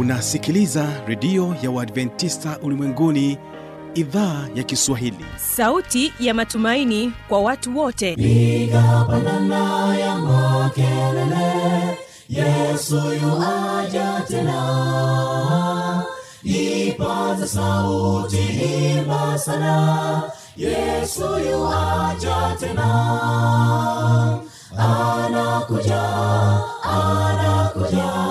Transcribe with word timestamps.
unasikiliza 0.00 0.88
redio 1.06 1.56
ya 1.62 1.70
uadventista 1.70 2.58
ulimwenguni 2.62 3.38
idhaa 3.94 4.48
ya 4.54 4.62
kiswahili. 4.62 5.24
Sauti 5.36 6.12
ya 6.20 6.34
matumaini 6.34 7.12
kwa 7.28 7.40
watu 7.40 7.78
wote. 7.78 8.16
Piga 8.16 9.04
pandana 9.08 9.96
ya 9.98 10.16
makelele 10.18 11.98
yesu 12.28 12.96
yuwaja 13.22 14.22
tena. 14.28 16.04
Ipata 16.42 17.46
sauti 17.46 18.36
himba 18.36 19.38
sana 19.38 20.22
yesu 20.56 21.22
yuwaja 21.50 22.56
tena. 22.60 22.88
Anakuja 24.78 26.02
anakuja 26.82 28.30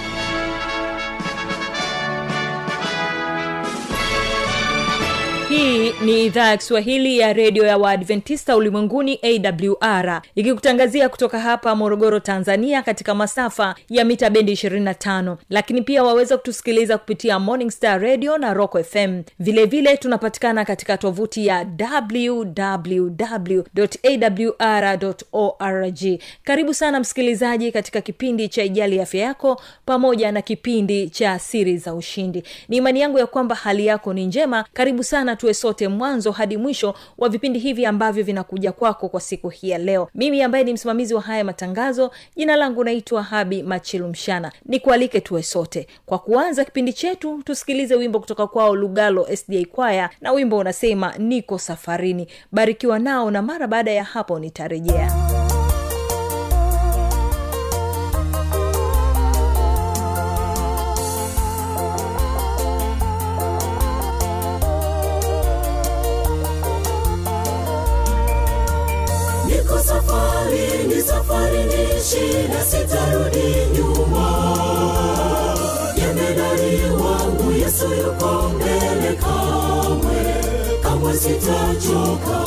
hii 5.51 5.91
ni 6.05 6.25
idhaa 6.25 6.47
ya 6.47 6.57
kiswahili 6.57 7.17
ya 7.19 7.33
redio 7.33 7.65
ya 7.65 7.77
waadventista 7.77 8.55
ulimwenguni 8.55 9.19
awr 9.23 10.21
ikikutangazia 10.35 11.09
kutoka 11.09 11.39
hapa 11.39 11.75
morogoro 11.75 12.19
tanzania 12.19 12.81
katika 12.81 13.15
masafa 13.15 13.75
ya 13.89 14.05
mita 14.05 14.29
bendi 14.29 14.51
25 14.53 15.35
lakini 15.49 15.81
pia 15.81 16.03
waweza 16.03 16.37
kutusikiliza 16.37 16.97
kupitia 16.97 17.39
morning 17.39 17.71
star 17.71 18.01
radio 18.01 18.37
na 18.37 18.53
rock 18.53 18.83
fm 18.83 19.21
vilevile 19.39 19.65
vile 19.65 19.97
tunapatikana 19.97 20.65
katika 20.65 20.97
tovuti 20.97 21.47
ya 21.47 21.67
wwwawr 21.79 22.45
org. 25.31 25.99
Karibu 26.43 26.73
sana 26.73 26.99
msikilizaji 26.99 27.71
katika 27.71 28.01
kipindi 28.01 28.47
cha 28.49 28.63
ijali 28.63 29.01
afya 29.01 29.21
yako 29.21 29.61
pamoja 29.85 30.31
na 30.31 30.41
kipindi 30.41 31.09
cha 31.09 31.39
siri 31.39 31.77
za 31.77 31.93
ushindi. 31.95 32.43
Ni 32.69 32.77
imani 32.77 33.01
yangu 33.01 33.19
ya 33.19 33.27
kwamba 33.27 33.55
hali 33.55 33.85
yako 33.85 34.13
ni 34.13 34.25
njema. 34.25 34.65
Karibu 34.73 35.03
sana 35.03 35.35
tuwe 35.41 35.53
sote 35.53 35.87
mwanzo 35.87 36.31
hadi 36.31 36.57
mwisho 36.57 36.93
wa 37.17 37.29
vipindi 37.29 37.59
hivi 37.59 37.85
ambavyo 37.85 38.23
vinakuja 38.23 38.71
kwako 38.71 39.09
kwa 39.09 39.21
siku 39.21 39.49
hii 39.49 39.69
ya 39.69 39.77
leo. 39.77 40.09
Mimi 40.15 40.41
ambaye 40.43 40.63
ni 40.63 40.73
msimamizi 40.73 41.13
wa 41.13 41.21
haya 41.21 41.43
matangazo 41.43 42.11
jina 42.35 42.55
langu 42.55 42.83
naitwa 42.83 43.23
habi 43.23 43.63
machilumshana 43.63 44.51
nikualike 44.65 45.21
tuwe 45.21 45.43
sote. 45.43 45.87
Kwa 46.05 46.19
kuanza 46.19 46.65
kipindi 46.65 46.93
chetu 46.93 47.41
tusikilize 47.43 47.95
wimbo 47.95 48.19
kutoka 48.19 48.47
kwao 48.47 48.75
lugalo 48.75 49.27
sda 49.35 49.65
kwaya 49.71 50.09
na 50.21 50.31
wimbo 50.31 50.57
unasema 50.57 51.13
niko 51.17 51.57
safarini. 51.59 52.27
Barikiwa 52.51 52.99
nao 52.99 53.31
na 53.31 53.41
mara 53.41 53.67
baada 53.67 53.91
ya 53.91 54.03
hapo 54.03 54.39
nitarejea 54.39 55.30
shida 72.61 72.87
sitarudi 72.87 73.67
nyuma. 73.77 74.27
Jemedari 75.95 76.81
wangu 77.03 77.51
yesu 77.51 77.85
yuko 77.85 78.49
mbele 78.55 79.13
kamwe. 79.21 80.35
Kamwe 80.83 81.13
sitachoka. 81.13 82.39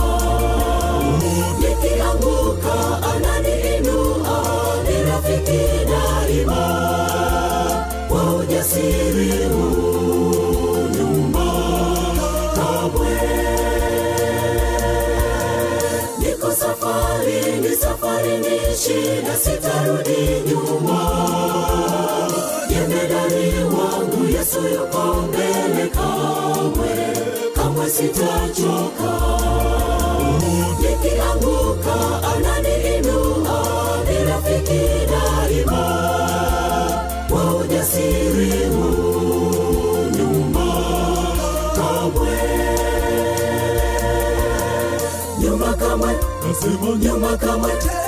Nikianguka 1.61 2.75
ananiinua 3.15 4.43
ni 4.85 5.11
rafiki 5.11 5.61
daima. 5.91 6.65
Kwa 8.09 8.35
ujasiri 8.37 9.45
huu 9.45 9.74
safari 18.77 19.23
na 19.23 19.37
sitarudi 19.37 20.43
nyuma. 20.49 21.01
Jemedari 22.69 23.65
wangu 23.65 24.25
yesu 24.37 24.61
yuko 24.75 25.15
mbele 25.29 25.89
kamwe. 25.89 26.93
Kamwe 27.55 27.91
sitachoka. 27.91 29.13
Nikianguka 30.81 31.95
ananiinua. 32.35 33.59
Ni 34.09 34.25
rafiki 34.25 34.81
daima. 35.11 35.85
Kwa 37.29 37.57
ujasiri 37.57 38.65
huu 38.65 40.11
nyuma. 40.17 40.67
Kamwe. 41.77 42.39
Nyuma 45.41 45.73
kamwe. 45.75 46.13
Nasema 46.49 46.97
nyuma 46.99 47.37
kamwe. 47.37 47.71
tena 47.73 48.04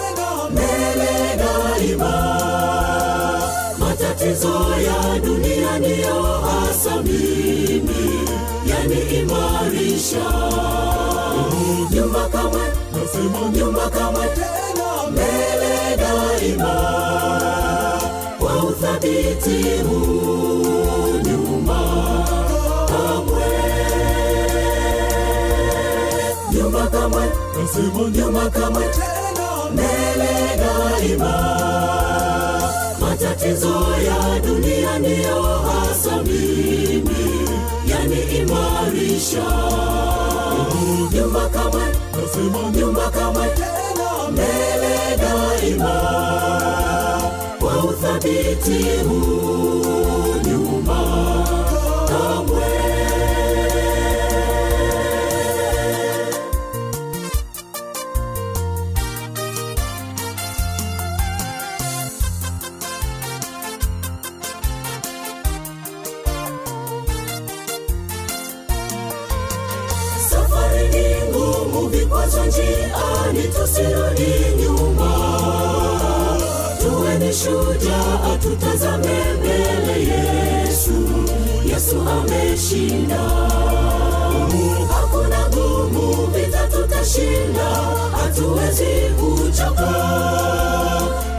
daima 1.99 3.43
matatizo 3.79 4.55
ya 4.87 5.19
dunia 5.21 5.79
ndiyo 5.79 6.23
hasa 6.23 7.03
mimi 7.03 8.21
yaniimarisha 8.67 10.27
Nyumba 11.91 12.29
kamwe 12.29 12.61
nasema 12.93 13.49
nyumba 13.59 13.91
kamwe 13.91 14.27
mbele 15.11 15.97
daima. 15.97 16.75
Kwa 18.39 18.65
uthabiti 18.65 19.65
nyuma 21.25 21.81
kamwe. 22.89 23.45
Nyumba 26.53 26.87
kamwe 26.87 27.23
nasema 27.57 28.11
nyumba 28.11 28.51
kamwe 28.51 28.85
tena 28.89 29.16
mbele 29.73 30.33
daima 30.61 31.35
matatizo 33.01 33.75
ya 34.07 34.41
dunia 34.41 34.99
ndiyo 34.99 35.43
hasa 35.43 36.23
mimi 36.23 37.49
yaniimarisha 37.91 39.43
nasema 42.23 42.71
nyuma 42.71 43.11
kamwe 43.11 43.47
tena 43.49 44.29
daima 45.17 46.01
kwa 47.61 47.85
uthabiti 47.85 48.85
huu 49.09 50.36
tusirudi 73.77 74.63
nyuma. 74.63 75.11
Tuwe 76.83 77.19
ni 77.19 77.33
shujaa 77.33 78.19
mbele 78.99 80.01
yesu. 80.09 80.93
Yesu 81.73 81.97
ameshinda. 82.11 83.21
Hakuna 84.89 85.49
gumu 85.49 86.27
vita 86.27 86.67
tutashinda. 86.67 87.65
Hatuwezi 88.23 89.11
kuchoka. 89.21 89.93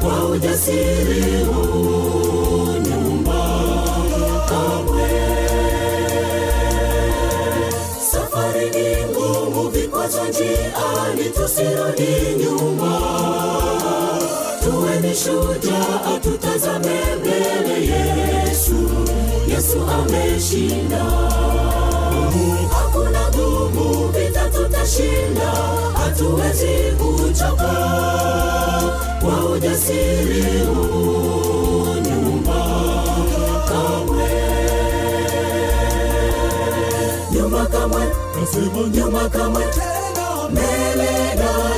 Kwa 0.01 0.25
ujasiri 0.30 1.44
huu 1.44 2.37
tusirudi 11.47 12.44
nyuma. 12.44 12.99
Tuwe 14.63 14.99
ni 14.99 15.15
shujaa 15.15 16.19
tutazame 16.23 16.99
mbele 17.19 17.88
yesu. 17.88 18.75
Yesu 19.47 19.77
ameshinda. 19.99 21.03
Hakuna 22.69 23.29
gumu 23.31 24.07
vita 24.07 24.49
tutashinda. 24.49 25.51
Hatuwezi 25.97 26.95
kuchoka. 26.97 27.73
Kwa 29.21 29.45
ujasiri 29.51 30.61
huu 30.65 31.85
nyuma 32.05 32.59
kamwe. 33.69 34.29
Nyuma 37.31 37.65
kamwe. 37.65 38.01
Nyuma 38.94 39.29
kamwe. 39.29 39.63
tena 39.63 39.85
mbele 39.89 39.96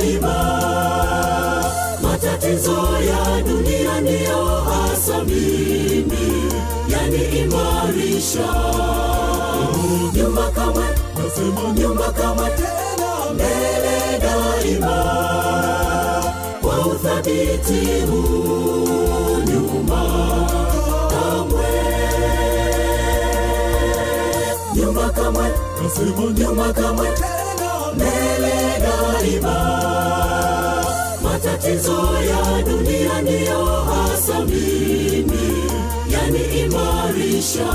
daima. 0.00 0.36
Matatizo 2.02 2.78
ya 3.08 3.42
dunia 3.42 4.00
ndiyo 4.00 4.46
hasa 4.46 5.24
mimi 5.24 6.52
yaniimarisha 6.88 8.48
nyuma 10.14 10.50
kamwe 10.54 10.84
nasema 11.18 11.72
nyuma 11.74 12.12
kamwe 12.12 12.50
tena 12.50 13.32
mbele 13.34 14.18
daima. 14.22 15.04
Kwa 16.62 16.86
uthabiti 16.86 18.00
huu 18.10 19.38
nyuma 19.46 20.04
kamwe. 21.10 21.66
Nyuma 24.74 25.08
kamwe 25.10 25.50
nasema 25.82 26.32
nyuma 26.38 26.72
kamwe 26.72 27.06
tena 27.08 27.92
mbele 27.94 28.52
daima 28.82 29.79
matatizo 31.70 32.18
ya 32.30 32.62
dunia 32.62 33.22
ndiyo 33.22 33.64
hasa 33.66 34.40
mimi. 34.40 35.64
Yaniimarisha 36.12 37.66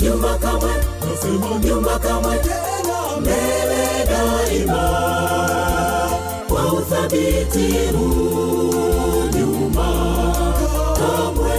nyuma 0.00 0.38
kamwe 0.38 0.70
nyuma 1.64 1.98
kamwe 1.98 2.36
mbele 3.20 4.06
daima. 4.08 4.82
Kwa 6.48 6.72
uthabiti 6.72 7.74
nyuma 9.34 9.88
kamwe. 10.96 11.56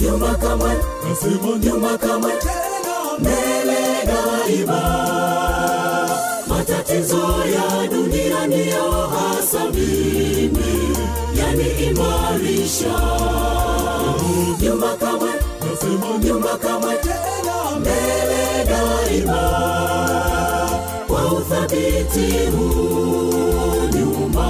Nyuma 0.00 0.34
kamwe 0.34 0.70
nyuma 1.64 1.98
kamwe 1.98 2.32
mbele 3.18 4.06
daima. 4.06 4.82
Matatizo 6.48 7.16
ya 7.54 7.65
yaniimarisha 11.66 12.94
nyuma 14.60 14.94
kamwe 15.00 15.30
nasema 15.60 16.18
nyuma 16.24 16.58
kamwe 16.58 16.94
tena. 16.96 17.56
Mbele 17.80 18.64
daima. 18.68 19.42
Kwa 21.08 21.32
uthabiti 21.32 22.46
huu 22.56 23.88
nyuma 23.94 24.46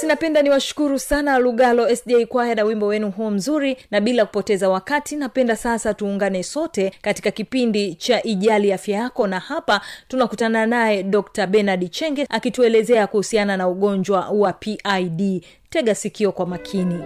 basi 0.00 0.06
napenda 0.08 0.42
niwashukuru 0.42 0.98
sana 0.98 1.38
lugalo 1.38 1.96
sda 1.96 2.26
kwaya 2.26 2.54
na 2.54 2.64
wimbo 2.64 2.86
wenu 2.86 3.10
huo 3.10 3.30
mzuri 3.30 3.76
na 3.90 4.00
bila 4.00 4.26
kupoteza 4.26 4.68
wakati 4.68 5.16
napenda 5.16 5.56
sasa 5.56 5.94
tuungane 5.94 6.42
sote 6.42 6.92
katika 7.02 7.30
kipindi 7.30 7.94
cha 7.94 8.22
ijali 8.22 8.72
afya 8.72 8.98
yako 8.98 9.26
na 9.26 9.38
hapa 9.40 9.80
tunakutana 10.08 10.66
naye 10.66 11.02
dr 11.02 11.46
benard 11.46 11.90
chenge 11.90 12.26
akituelezea 12.30 13.06
kuhusiana 13.06 13.56
na 13.56 13.68
ugonjwa 13.68 14.28
wa 14.30 14.52
pid 14.52 15.44
tega 15.70 15.94
sikio 15.94 16.32
kwa 16.32 16.46
makini 16.46 17.04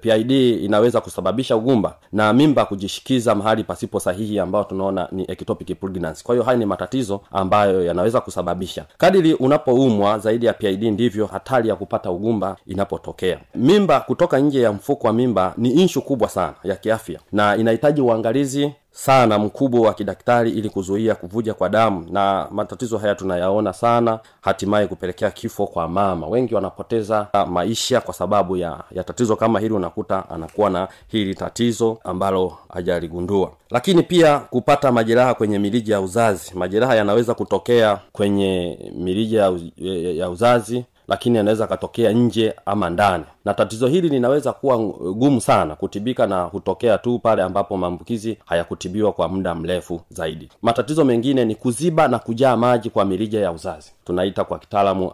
PID 0.00 0.30
inaweza 0.64 1.00
kusababisha 1.00 1.56
ugumba 1.56 1.96
na 2.12 2.32
mimba 2.32 2.64
kujishikiza 2.64 3.34
mahali 3.34 3.64
pasipo 3.64 4.00
sahihi 4.00 4.38
ambayo 4.38 4.64
tunaona 4.64 5.08
ni 5.12 5.22
ectopic 5.28 5.80
pregnancy. 5.80 6.24
Kwa 6.24 6.34
hiyo 6.34 6.44
haya 6.44 6.58
ni 6.58 6.66
matatizo 6.66 7.20
ambayo 7.32 7.84
yanaweza 7.84 8.20
kusababisha. 8.20 8.84
Kadiri 8.98 9.34
unapoumwa 9.34 10.18
zaidi 10.18 10.46
ya 10.46 10.52
PID 10.52 10.82
ndivyo 10.84 11.26
hatari 11.26 11.68
ya 11.68 11.76
kupata 11.76 12.10
ugumba 12.10 12.56
inapotokea. 12.66 13.38
Mimba 13.54 14.00
kutoka 14.00 14.38
nje 14.38 14.60
ya 14.60 14.72
mfuko 14.72 15.06
wa 15.06 15.12
mimba 15.12 15.54
ni 15.56 15.70
inshu 15.70 16.02
kubwa 16.02 16.28
sana 16.28 16.54
ya 16.64 16.76
kiafya 16.76 17.20
na 17.32 17.56
inahitaji 17.56 18.00
uangalizi 18.00 18.72
sana 18.98 19.38
mkubwa 19.38 19.80
wa 19.80 19.94
kidaktari 19.94 20.50
ili 20.50 20.70
kuzuia 20.70 21.14
kuvuja 21.14 21.54
kwa 21.54 21.68
damu 21.68 22.06
na 22.10 22.48
matatizo 22.50 22.98
haya 22.98 23.14
tunayaona 23.14 23.72
sana 23.72 24.18
hatimaye 24.40 24.86
kupelekea 24.86 25.30
kifo 25.30 25.66
kwa 25.66 25.88
mama. 25.88 26.26
Wengi 26.26 26.54
wanapoteza 26.54 27.26
maisha 27.50 28.00
kwa 28.00 28.14
sababu 28.14 28.56
ya, 28.56 28.84
ya 28.90 29.04
tatizo 29.04 29.36
kama 29.36 29.60
hili 29.60 29.74
unakuta 29.74 30.30
anakuwa 30.30 30.70
na 30.70 30.88
hili 31.08 31.34
tatizo 31.34 31.98
ambalo 32.04 32.58
hajaligundua. 32.74 33.52
Lakini 33.70 34.02
pia 34.02 34.38
kupata 34.38 34.92
majeraha 34.92 35.34
kwenye 35.34 35.58
mirija 35.58 35.94
ya 35.94 36.00
uzazi. 36.00 36.52
Majeraha 36.54 36.94
yanaweza 36.94 37.34
kutokea 37.34 37.98
kwenye 38.12 38.78
mirija 38.98 39.52
ya, 40.16 40.30
uzazi 40.30 40.84
lakini 41.08 41.38
anaweza 41.38 41.64
akatokea 41.64 42.12
nje 42.12 42.54
ama 42.66 42.90
ndani. 42.90 43.24
Na 43.44 43.54
tatizo 43.54 43.86
hili 43.86 44.08
linaweza 44.08 44.52
kuwa 44.52 44.78
gumu 45.12 45.40
sana 45.40 45.74
kutibika 45.76 46.26
na 46.26 46.42
hutokea 46.42 46.98
tu 46.98 47.18
pale 47.18 47.42
ambapo 47.42 47.76
maambukizi 47.76 48.38
hayakutibiwa 48.44 49.12
kwa 49.12 49.28
muda 49.28 49.54
mrefu 49.54 50.00
zaidi. 50.10 50.48
Matatizo 50.62 51.04
mengine 51.04 51.44
ni 51.44 51.54
kuziba 51.54 52.08
na 52.08 52.18
kujaa 52.18 52.56
maji 52.56 52.90
kwa 52.90 53.04
mirija 53.04 53.40
ya 53.40 53.52
uzazi. 53.52 53.92
Tunaita 54.04 54.44
kwa 54.44 54.58
kitaalamu 54.58 55.12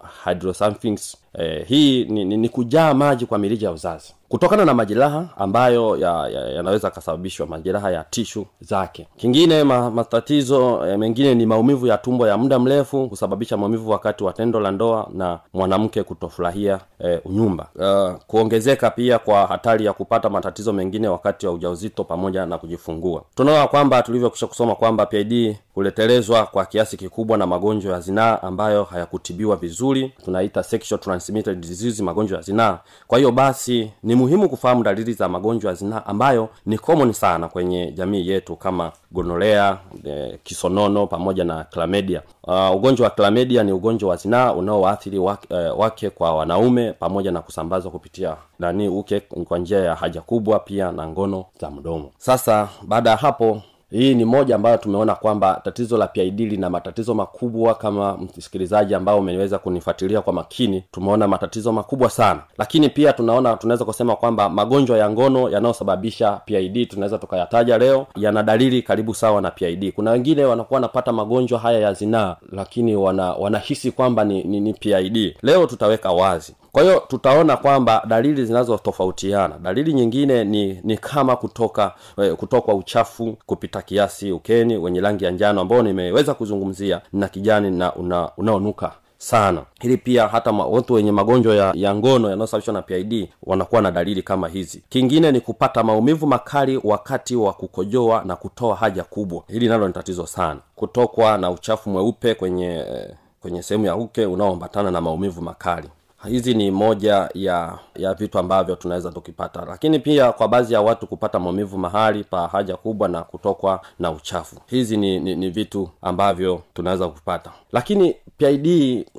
eh, 1.39 1.67
hii 1.69 2.05
ni, 2.05 2.25
ni, 2.25 2.37
ni 2.37 2.49
kujaa 2.49 2.95
maji 2.95 3.27
kwa 3.27 3.39
mirija 3.39 3.67
ya 3.67 3.73
uzazi 3.73 4.15
kutokana 4.33 4.65
na 4.65 4.75
majeraha 4.75 5.29
ambayo 5.37 5.97
yanaweza 5.97 6.87
ya, 6.87 6.91
ya 6.91 6.95
kasababishwa 6.95 7.47
majeraha 7.47 7.91
ya 7.91 8.05
tishu 8.11 8.47
zake. 8.61 9.07
Kingine 9.17 9.65
ma, 9.65 9.91
matatizo 9.91 10.87
eh, 10.87 10.99
mengine 10.99 11.35
ni 11.35 11.47
maumivu 11.47 11.87
ya 11.87 11.99
tumbo 11.99 12.27
ya 12.27 12.37
muda 12.39 12.59
mrefu 12.59 13.09
kusababisha 13.09 13.57
maumivu 13.57 13.91
wakati 13.91 14.25
wa 14.25 14.33
tendo 14.33 14.61
la 14.61 14.71
ndoa 14.71 15.09
na 15.15 15.39
mwanamke 15.53 16.03
kutofurahia 16.03 16.81
eh, 16.99 17.21
unyumba 17.25 17.67
uh, 17.75 18.21
kuongezeka 18.27 18.91
pia 18.91 19.19
kwa 19.19 19.47
hatari 19.47 19.85
ya 19.85 19.93
kupata 19.93 20.31
matatizo 20.31 20.73
mengine 20.73 21.09
wakati 21.09 21.47
wa 21.47 21.53
ujauzito 21.53 22.05
pamoja 22.05 22.47
na 22.47 22.59
kujifungua. 22.59 23.23
Tunaona 23.35 23.67
kwamba 23.67 24.03
tulivyokisha 24.03 24.47
kusoma 24.47 24.75
kwamba 24.75 25.07
pid 25.07 25.57
huletelezwa 25.75 26.47
kwa 26.47 26.67
kiasi 26.67 26.97
kikubwa 26.97 27.39
na 27.39 27.47
magonjwa 27.47 27.93
ya 27.95 28.01
zinaa 28.01 28.39
ambayo 28.43 28.85
hayakutibiwa 28.85 29.57
vizuri 29.57 30.13
tunaita 30.25 30.63
sexual 30.63 31.01
transmitted 31.01 31.61
disease 31.61 32.03
magonjwa 32.03 32.37
ya 32.39 32.43
zinaa. 32.43 32.79
Kwa 33.07 33.19
hiyo 33.19 33.33
basi 33.33 33.91
ni 34.03 34.15
muhimu 34.23 34.49
kufahamu 34.49 34.83
dalili 34.83 35.13
za 35.13 35.29
magonjwa 35.29 35.71
ya 35.71 35.75
zinaa 35.77 36.03
ambayo 36.07 36.49
ni 36.67 36.79
common 36.79 37.13
sana 37.13 37.49
kwenye 37.49 37.93
jamii 37.93 38.29
yetu 38.29 38.57
kama 38.57 38.93
gonolea 39.13 39.79
e, 40.05 40.39
kisonono 40.45 41.07
pamoja 41.07 41.45
na 41.45 41.65
klamedia 41.65 42.23
uh, 42.47 42.77
ugonjwa 42.77 43.05
wa 43.05 43.11
klamedia 43.11 43.63
ni 43.63 43.73
ugonjwa 43.73 44.11
wa 44.11 44.17
zinaa 44.17 44.53
unaoathiri 44.53 45.19
wake, 45.19 45.55
uh, 45.55 45.81
wake 45.81 46.11
kwa 46.11 46.35
wanaume 46.35 46.93
pamoja 46.93 47.31
na 47.33 47.41
kusambazwa 47.43 47.91
kupitia 47.91 48.37
nani 48.59 48.89
uke 48.89 49.21
kwa 49.21 49.59
njia 49.59 49.79
ya 49.79 49.95
haja 49.95 50.21
kubwa 50.21 50.59
pia 50.59 50.93
na 50.93 51.07
ngono 51.09 51.45
za 51.61 51.71
mdomo. 51.71 52.11
Sasa 52.19 52.69
baada 52.83 53.11
ya 53.11 53.17
hapo 53.17 53.63
hii 53.93 54.15
ni 54.15 54.25
moja 54.25 54.55
ambayo 54.55 54.77
tumeona 54.77 55.15
kwamba 55.15 55.61
tatizo 55.65 55.97
la 55.97 56.07
pid 56.07 56.41
lina 56.41 56.71
matatizo 56.71 57.15
makubwa 57.15 57.75
kama 57.75 58.19
msikilizaji 58.37 58.95
ambao 58.95 59.19
umeweza 59.19 59.59
kunifuatilia 59.59 60.21
kwa 60.21 60.33
makini. 60.33 60.85
Tumeona 60.91 61.29
matatizo 61.29 61.73
makubwa 61.73 62.11
sana. 62.11 62.41
Lakini 62.59 62.89
pia 62.89 63.13
tunaona 63.13 63.57
tunaweza 63.57 63.85
kusema 63.85 64.17
kwamba 64.17 64.49
magonjwa 64.49 64.99
ya 64.99 65.11
ngono 65.11 65.49
yanayosababisha 65.51 66.41
pid 66.45 66.89
tunaweza 66.89 67.19
tukayataja 67.19 67.79
leo 67.79 68.07
yana 68.17 68.43
dalili 68.43 68.83
karibu 68.83 69.15
sawa 69.15 69.41
na 69.43 69.51
pid 69.51 69.93
kuna 69.93 70.11
wengine 70.11 70.45
wanakuwa 70.45 70.77
wanapata 70.77 71.13
magonjwa 71.13 71.59
haya 71.59 71.79
ya 71.79 71.93
zinaa 71.93 72.37
lakini 72.53 72.97
wana 72.97 73.33
wanahisi 73.33 73.91
kwamba 73.93 74.25
ni, 74.25 74.45
ni, 74.45 74.61
ni 74.61 74.75
pid 74.75 75.37
leo 75.43 75.67
tutaweka 75.67 76.13
wazi 76.13 76.55
kwa 76.73 76.83
hiyo 76.83 77.03
tutaona 77.09 77.57
kwamba 77.57 78.03
dalili 78.09 78.45
zinazotofautiana. 78.45 79.59
Dalili 79.59 79.93
nyingine 79.93 80.45
ni 80.45 80.81
ni 80.85 80.97
kama 80.99 81.37
kutoka 81.37 81.95
eh, 82.19 82.35
kutokwa 82.35 82.75
uchafu 82.75 83.37
kupita 83.47 83.83
kiasi 83.83 84.33
ukeni 84.33 84.77
wenye 84.77 85.01
rangi 85.01 85.25
ya 85.25 85.31
njano 85.31 85.61
ambao 85.61 85.83
nimeweza 85.83 86.35
kuzungumzia 86.35 87.01
na 87.13 87.29
kijani 87.29 87.71
na 87.71 87.95
una, 87.95 88.31
unaonuka 88.37 88.93
sana. 89.19 89.63
Hili 89.81 89.97
pia 89.97 90.29
hata 90.29 90.51
watu 90.51 90.95
wenye 90.95 91.13
magonjwa 91.13 91.55
ya, 91.55 91.73
ya 91.75 91.95
ngono 91.95 92.31
yanayosababishwa 92.31 92.75
na 92.75 92.83
pid 92.83 93.29
wanakuwa 93.43 93.83
na 93.83 93.91
dalili 93.91 94.23
kama 94.23 94.49
hizi. 94.49 94.83
Kingine 94.89 95.33
ni 95.33 95.41
kupata 95.41 95.83
maumivu 95.83 96.27
makali 96.27 96.81
wakati 96.85 97.37
wa 97.37 97.53
kukojoa 97.53 98.23
na 98.25 98.37
kutoa 98.37 98.77
haja 98.77 99.03
kubwa. 99.05 99.43
Hili 99.49 99.69
nalo 99.69 99.87
ni 99.89 99.95
tatizo 99.95 100.27
sana. 100.27 100.61
Kutokwa 100.77 101.39
na 101.39 101.51
uchafu 101.51 101.91
mweupe 101.91 102.35
kwenye 102.35 102.67
eh, 102.77 103.11
kwenye 103.41 103.63
sehemu 103.63 103.87
ya 103.87 103.97
uke 103.97 104.27
unaoambatana 104.27 104.91
na 104.91 105.01
maumivu 105.01 105.43
makali 105.43 105.89
hizi 106.29 106.55
ni 106.55 106.71
moja 106.71 107.29
ya 107.35 107.79
ya 107.97 108.15
vitu 108.15 108.39
ambavyo 108.39 108.77
tunaweza 108.77 109.11
tukipata. 109.11 109.65
Lakini 109.69 109.99
pia 109.99 110.33
kwa 110.33 110.49
baadhi 110.49 110.75
ya 110.75 110.81
watu 110.81 111.07
kupata 111.07 111.39
maumivu 111.39 111.79
mahali 111.79 112.25
pa 112.25 112.47
haja 112.49 112.77
kubwa 112.77 113.09
na 113.09 113.23
kutokwa 113.23 113.81
na 113.99 114.11
uchafu. 114.11 114.57
Hizi 114.67 114.97
ni, 114.97 115.21
ni, 115.21 115.37
ni 115.37 115.51
vitu 115.51 115.89
ambavyo 116.03 116.63
tunaweza 116.75 117.09
kupata. 117.09 117.51
Lakini 117.73 118.17
pid 118.37 118.67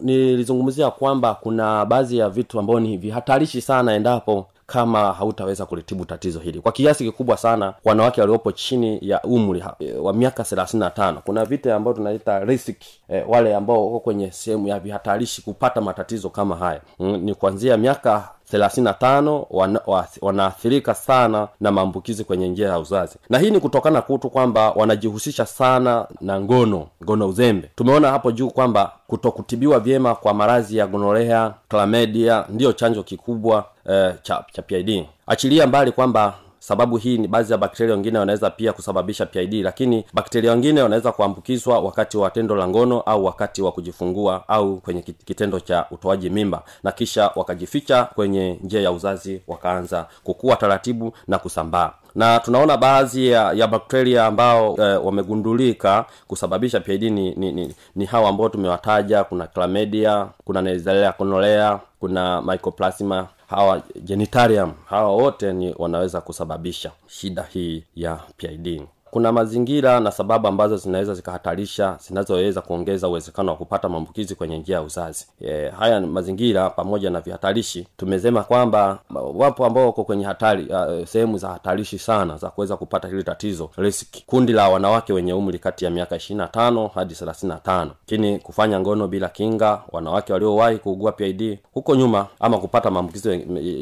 nilizungumzia 0.01 0.91
kwamba 0.91 1.33
kuna 1.35 1.85
baadhi 1.85 2.17
ya 2.17 2.29
vitu 2.29 2.59
ambavyo 2.59 2.79
ni 2.79 2.97
vihatarishi 2.97 3.61
sana 3.61 3.93
endapo 3.93 4.45
kama 4.65 5.13
hautaweza 5.13 5.65
kulitibu 5.65 6.05
tatizo 6.05 6.39
hili. 6.39 6.59
Kwa 6.61 6.71
kiasi 6.71 7.03
kikubwa 7.05 7.37
sana 7.37 7.73
wanawake 7.85 8.21
waliopo 8.21 8.51
chini 8.51 8.99
ya 9.01 9.21
umri 9.21 9.63
e, 9.79 9.93
wa 9.93 10.13
miaka 10.13 10.43
thelathini 10.43 10.79
na 10.79 10.89
tano 10.89 11.21
kuna 11.25 11.45
vite 11.45 11.73
ambao 11.73 11.93
tunaita 11.93 12.39
risk 12.39 12.69
e, 13.09 13.23
wale 13.27 13.55
ambao 13.55 13.85
wako 13.85 13.99
kwenye 13.99 14.31
sehemu 14.31 14.67
ya 14.67 14.79
vihatarishi 14.79 15.41
kupata 15.41 15.81
matatizo 15.81 16.29
kama 16.29 16.55
haya. 16.55 16.81
Mm, 16.99 17.17
ni 17.17 17.35
kuanzia 17.35 17.77
miaka 17.77 18.29
thelathini 18.51 18.83
na 18.85 18.93
tano 18.93 19.45
wana, 19.49 19.81
wa- 19.87 20.07
wanaathirika 20.21 20.93
sana 20.93 21.47
na 21.61 21.71
maambukizi 21.71 22.23
kwenye 22.23 22.47
njia 22.49 22.67
ya 22.69 22.79
uzazi. 22.79 23.15
Na 23.29 23.39
hii 23.39 23.51
ni 23.51 23.59
kutokana 23.59 24.01
kutu 24.01 24.29
kwamba 24.29 24.71
wanajihusisha 24.71 25.45
sana 25.45 26.07
na 26.21 26.41
ngono 26.41 26.87
ngono 27.03 27.27
uzembe. 27.27 27.69
Tumeona 27.75 28.11
hapo 28.11 28.31
juu 28.31 28.49
kwamba 28.49 28.91
kutokutibiwa 29.07 29.79
vyema 29.79 30.15
kwa 30.15 30.33
maradhi 30.33 30.77
ya 30.77 30.87
gonorea 30.87 31.53
klamedia 31.69 32.45
ndiyo 32.49 32.73
chanjo 32.73 33.03
kikubwa 33.03 33.65
eh, 33.89 34.13
cha, 34.21 34.45
cha 34.53 34.61
pid 34.61 35.05
achilia 35.27 35.67
mbali 35.67 35.91
kwamba 35.91 36.33
sababu 36.67 36.97
hii 36.97 37.17
ni 37.17 37.27
baadhi 37.27 37.51
ya 37.51 37.57
bakteria 37.57 37.93
wengine 37.95 38.17
wanaweza 38.19 38.49
pia 38.49 38.73
kusababisha 38.73 39.25
pid 39.25 39.53
lakini 39.53 40.05
bakteria 40.13 40.51
wengine 40.51 40.81
wanaweza 40.81 41.11
kuambukizwa 41.11 41.79
wakati 41.79 42.17
wa 42.17 42.29
tendo 42.29 42.55
la 42.55 42.67
ngono 42.67 43.01
au 43.01 43.25
wakati 43.25 43.61
wa 43.61 43.71
kujifungua 43.71 44.43
au 44.47 44.77
kwenye 44.79 45.01
kitendo 45.01 45.59
cha 45.59 45.85
utoaji 45.91 46.29
mimba 46.29 46.63
na 46.83 46.91
kisha 46.91 47.31
wakajificha 47.35 48.03
kwenye 48.05 48.59
njia 48.63 48.81
ya 48.81 48.91
uzazi 48.91 49.41
wakaanza 49.47 50.05
kukua 50.23 50.55
taratibu 50.55 51.13
na 51.27 51.37
kusambaa. 51.39 51.91
Na 52.15 52.39
tunaona 52.39 52.77
baadhi 52.77 53.27
ya, 53.27 53.51
ya 53.53 53.67
bakteria 53.67 54.25
ambao 54.25 54.75
e, 54.79 54.81
wamegundulika 54.95 56.05
kusababisha 56.27 56.79
PID 56.79 57.03
ni, 57.03 57.35
ni, 57.35 57.51
ni, 57.51 57.75
ni 57.95 58.05
hawa 58.05 58.29
ambao 58.29 58.49
tumewataja. 58.49 59.23
Kuna 59.23 59.47
clamedia 59.47 60.27
kuna 60.45 60.61
nezalea 60.61 61.11
konolea 61.11 61.79
kuna 61.99 62.41
mycoplasma 62.41 63.27
hawa 63.55 63.81
genitarium 64.03 64.73
hawa 64.85 65.11
wote 65.11 65.53
ni 65.53 65.75
wanaweza 65.77 66.21
kusababisha 66.21 66.91
shida 67.07 67.43
hii 67.53 67.83
ya 67.95 68.19
PID 68.37 68.81
kuna 69.13 69.31
mazingira 69.31 69.99
na 69.99 70.11
sababu 70.11 70.47
ambazo 70.47 70.77
zinaweza 70.77 71.13
zikahatarisha 71.13 71.97
zinazoweza 72.07 72.61
kuongeza 72.61 73.07
uwezekano 73.07 73.51
wa 73.51 73.57
kupata 73.57 73.89
maambukizi 73.89 74.35
kwenye 74.35 74.57
njia 74.57 74.75
ya 74.75 74.81
uzazi. 74.81 75.27
E, 75.41 75.69
haya 75.79 76.01
mazingira 76.01 76.69
pamoja 76.69 77.09
na 77.09 77.21
vihatarishi. 77.21 77.87
Tumesema 77.97 78.43
kwamba 78.43 78.99
wapo 79.35 79.65
ambao 79.65 79.85
wako 79.85 80.03
kwenye 80.03 80.25
hatari 80.25 80.67
sehemu 81.05 81.37
za 81.37 81.47
hatarishi 81.49 81.99
sana 81.99 82.37
za 82.37 82.49
kuweza 82.49 82.77
kupata 82.77 83.07
hili 83.07 83.23
tatizo 83.23 83.69
risk. 83.77 84.07
Kundi 84.25 84.53
la 84.53 84.69
wanawake 84.69 85.13
wenye 85.13 85.33
umri 85.33 85.59
kati 85.59 85.85
ya 85.85 85.91
miaka 85.91 86.15
ishiri 86.15 86.37
na 86.37 86.47
tano 86.47 86.87
hadi 86.87 87.13
thelathini 87.15 87.51
na 87.53 87.57
tano. 87.59 87.91
Lakini 88.01 88.39
kufanya 88.39 88.79
ngono 88.79 89.07
bila 89.07 89.29
kinga 89.29 89.81
wanawake 89.91 90.33
waliowahi 90.33 90.77
kuugua 90.77 91.11
pid 91.11 91.59
huko 91.73 91.95
nyuma 91.95 92.27
ama 92.39 92.57
kupata 92.57 92.91
maambukizi 92.91 93.29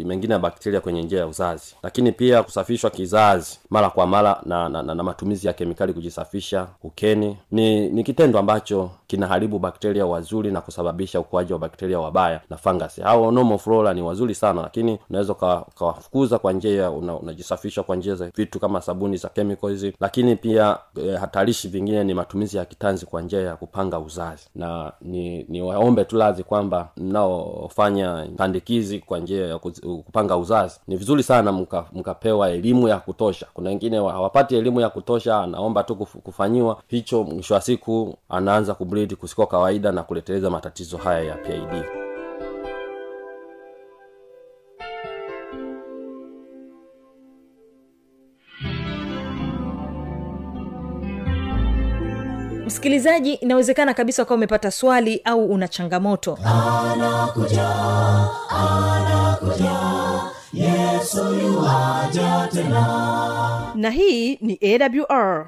mengine 0.05 0.33
ya 0.33 0.39
bakteria 0.39 0.81
kwenye 0.81 1.01
njia 1.03 1.19
ya 1.19 1.27
uzazi. 1.27 1.75
Lakini 1.83 2.11
pia 2.11 2.43
kusafishwa 2.43 2.89
kizazi 2.89 3.59
mara 3.69 3.89
kwa 3.89 4.07
mara 4.07 4.41
na, 4.45 4.69
na, 4.69 4.83
na, 4.83 4.95
na 4.95 5.03
matumizi 5.21 5.47
ya 5.47 5.53
kemikali 5.53 5.93
kujisafisha 5.93 6.67
ukeni. 6.83 7.37
Ni 7.51 7.89
ni 7.89 8.03
kitendo 8.03 8.39
ambacho 8.39 8.91
kinaharibu 9.15 9.59
bakteria 9.59 10.05
wazuri 10.05 10.51
na 10.51 10.61
kusababisha 10.61 11.19
ukuaji 11.19 11.53
wa 11.53 11.59
bakteria 11.59 11.99
wabaya 11.99 12.41
na 12.49 12.57
fangasi 12.57 13.01
hao 13.01 13.31
normal 13.31 13.57
flora 13.57 13.93
ni 13.93 14.01
wazuri 14.01 14.35
sana 14.35 14.61
lakini 14.61 14.99
unaweza 15.09 15.33
ukawafukuza 15.33 16.39
kwa 16.39 16.53
njia 16.53 16.81
ya 16.81 16.91
una- 16.91 17.19
kwa 17.83 17.95
njia 17.95 18.15
za 18.15 18.29
vitu 18.35 18.59
kama 18.59 18.81
sabuni 18.81 19.17
za 19.17 19.29
chemicals 19.29 19.85
lakini 19.99 20.35
pia 20.35 20.77
e, 21.03 21.15
hatarishi 21.15 21.67
vingine 21.67 22.03
ni 22.03 22.13
matumizi 22.13 22.57
ya 22.57 22.65
kitanzi 22.65 23.05
kwa 23.05 23.21
njia 23.21 23.41
ya 23.41 23.55
kupanga 23.55 23.99
uzazi. 23.99 24.47
Na 24.55 24.91
ni 25.01 25.43
ni 25.49 25.61
waombe 25.61 26.05
tu 26.05 26.17
lazi 26.17 26.43
kwamba 26.43 26.89
mnaofanya 26.97 28.27
pandikizi 28.37 28.99
kwa 28.99 29.19
njia 29.19 29.47
ya 29.47 29.59
kupanga 29.59 30.37
uzazi 30.37 30.79
ni 30.87 30.95
vizuri 30.97 31.23
sana 31.23 31.51
mka- 31.51 31.85
mkapewa 31.93 32.49
elimu 32.49 32.87
ya 32.87 32.97
kutosha. 32.99 33.45
Kuna 33.53 33.69
wengine 33.69 33.99
wa- 33.99 34.11
hawapati 34.13 34.55
elimu 34.55 34.81
ya 34.81 34.89
kutosha 34.89 35.39
anaomba 35.39 35.83
tu 35.83 35.95
kufanyiwa 35.95 36.81
hicho 36.87 37.23
mwisho 37.23 37.53
wa 37.53 37.61
siku 37.61 38.17
anaanza 38.29 38.73
kubleed 39.01 39.15
kusiko 39.20 39.46
kawaida 39.48 39.91
na 39.91 40.03
kuleteleza 40.03 40.50
matatizo 40.50 40.98
haya 40.98 41.22
ya 41.24 41.36
pid 41.36 41.84
msikilizaji 52.65 53.34
inawezekana 53.34 53.93
kabisa 53.93 54.24
ukawa 54.24 54.36
umepata 54.38 54.72
swali 54.72 55.22
au 55.25 55.46
una 55.46 55.67
changamoto. 55.67 56.38
Anakuja 56.46 57.70
anakuja 58.50 59.72
yesu 60.53 61.25
tena. 62.53 63.72
Na 63.75 63.89
hii 63.89 64.36
ni 64.36 64.60
awr 64.63 65.48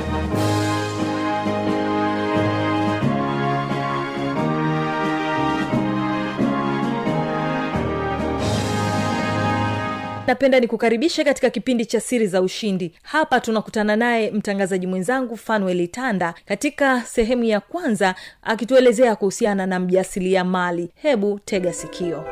napenda 10.31 10.59
nikukaribishe 10.59 11.23
katika 11.23 11.49
kipindi 11.49 11.85
cha 11.85 11.99
siri 11.99 12.27
za 12.27 12.41
ushindi. 12.41 12.93
Hapa 13.03 13.39
tunakutana 13.39 13.95
naye 13.95 14.31
mtangazaji 14.31 14.87
mwenzangu 14.87 15.37
fanuel 15.37 15.87
tanda 15.87 16.33
katika 16.45 17.01
sehemu 17.01 17.43
ya 17.43 17.59
kwanza 17.59 18.15
akituelezea 18.41 19.15
kuhusiana 19.15 19.65
na 19.65 19.79
mjasilia 19.79 20.43
mali 20.43 20.89
hebu 20.95 21.39
tega 21.45 21.73
sikio. 21.73 22.25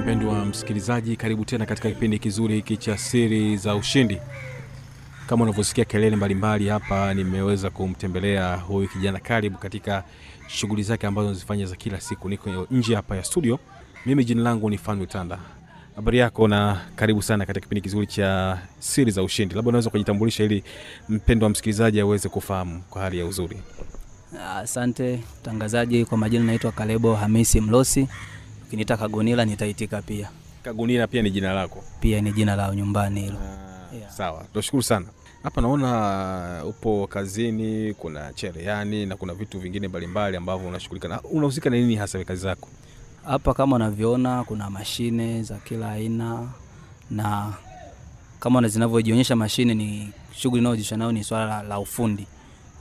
Mpendwa 0.00 0.44
msikilizaji 0.44 1.16
karibu 1.16 1.44
tena 1.44 1.66
katika 1.66 1.88
kipindi 1.88 2.18
kizuri 2.18 2.54
hiki 2.54 2.76
cha 2.76 2.98
siri 2.98 3.56
za 3.56 3.76
ushindi 3.76 4.20
kama 5.26 5.42
unavyosikia 5.44 5.84
kelele 5.84 6.16
mbalimbali 6.16 6.68
hapa 6.68 7.14
nimeweza 7.14 7.70
kumtembelea 7.70 8.56
huyu 8.56 8.88
kijana 8.88 9.18
karibu 9.20 9.58
katika 9.58 10.04
shughuli 10.48 10.82
zake 10.82 11.06
ambazo 11.06 11.28
nazifanya 11.28 11.66
za 11.66 11.76
kila 11.76 12.00
siku. 12.00 12.28
Niko 12.28 12.66
nje 12.70 12.94
hapa 12.94 13.16
ya 13.16 13.24
studio. 13.24 13.58
Mimi 14.06 14.24
jina 14.24 14.42
langu 14.42 14.70
ni 14.70 14.78
fan 14.78 15.06
tanda. 15.06 15.38
Habari 15.96 16.18
yako 16.18 16.48
na 16.48 16.80
karibu 16.96 17.22
sana 17.22 17.46
katika 17.46 17.64
kipindi 17.64 17.80
kizuri 17.80 18.06
cha 18.06 18.58
siri 18.78 19.10
za 19.10 19.22
ushindi. 19.22 19.54
Labda 19.54 19.68
unaweza 19.68 19.90
kujitambulisha 19.90 20.44
ili 20.44 20.64
mpendo 21.08 21.44
wa 21.46 21.50
msikilizaji 21.50 22.00
aweze 22.00 22.28
kufahamu 22.28 22.82
kwa 22.90 23.02
hali 23.02 23.18
ya 23.18 23.26
uzuri. 23.26 23.56
Asante 24.56 25.20
mtangazaji, 25.40 26.04
kwa 26.04 26.18
majina 26.18 26.44
naitwa 26.44 26.72
Kalebo 26.72 27.14
Hamisi 27.14 27.60
Mlosi. 27.60 28.08
Ukiniita 28.66 28.96
Kagunila 28.96 29.44
nitaitika 29.44 30.02
pia, 30.02 30.28
Kagunila 30.62 31.06
pia 31.06 31.22
ni 31.22 31.30
jina 31.30 31.52
lako? 31.52 31.84
Pia 32.00 32.20
ni 32.20 32.32
jina 32.32 32.56
la 32.56 32.74
nyumbani 32.74 33.20
hilo. 33.22 33.38
Yeah. 33.98 34.10
sawa 34.10 34.44
tunashukuru 34.52 34.82
sana. 34.82 35.06
Hapa 35.42 35.60
naona 35.60 36.62
upo 36.66 37.06
kazini 37.06 37.94
kuna 37.94 38.32
cherehani 38.32 39.06
na 39.06 39.16
kuna 39.16 39.34
vitu 39.34 39.58
vingine 39.60 39.88
mbalimbali 39.88 40.36
ambavyo 40.36 40.68
unashughulika 40.68 41.08
na. 41.08 41.22
Unahusika 41.22 41.70
na 41.70 41.76
nini 41.76 41.96
hasa 41.96 42.24
kazi 42.24 42.40
zako? 42.42 42.68
Hapa 43.24 43.54
kama 43.54 43.76
unavyoona 43.76 44.44
kuna 44.44 44.70
mashine 44.70 45.42
za 45.42 45.54
kila 45.56 45.90
aina, 45.90 46.48
na 47.10 47.52
kama 48.40 48.68
zinavyojionyesha 48.68 49.36
mashine, 49.36 49.74
ni 49.74 50.12
shughuli 50.32 50.60
inayojishughulisha 50.60 50.96
nayo 50.96 51.12
ni 51.12 51.24
swala 51.24 51.46
la, 51.46 51.62
la 51.62 51.78
ufundi 51.78 52.26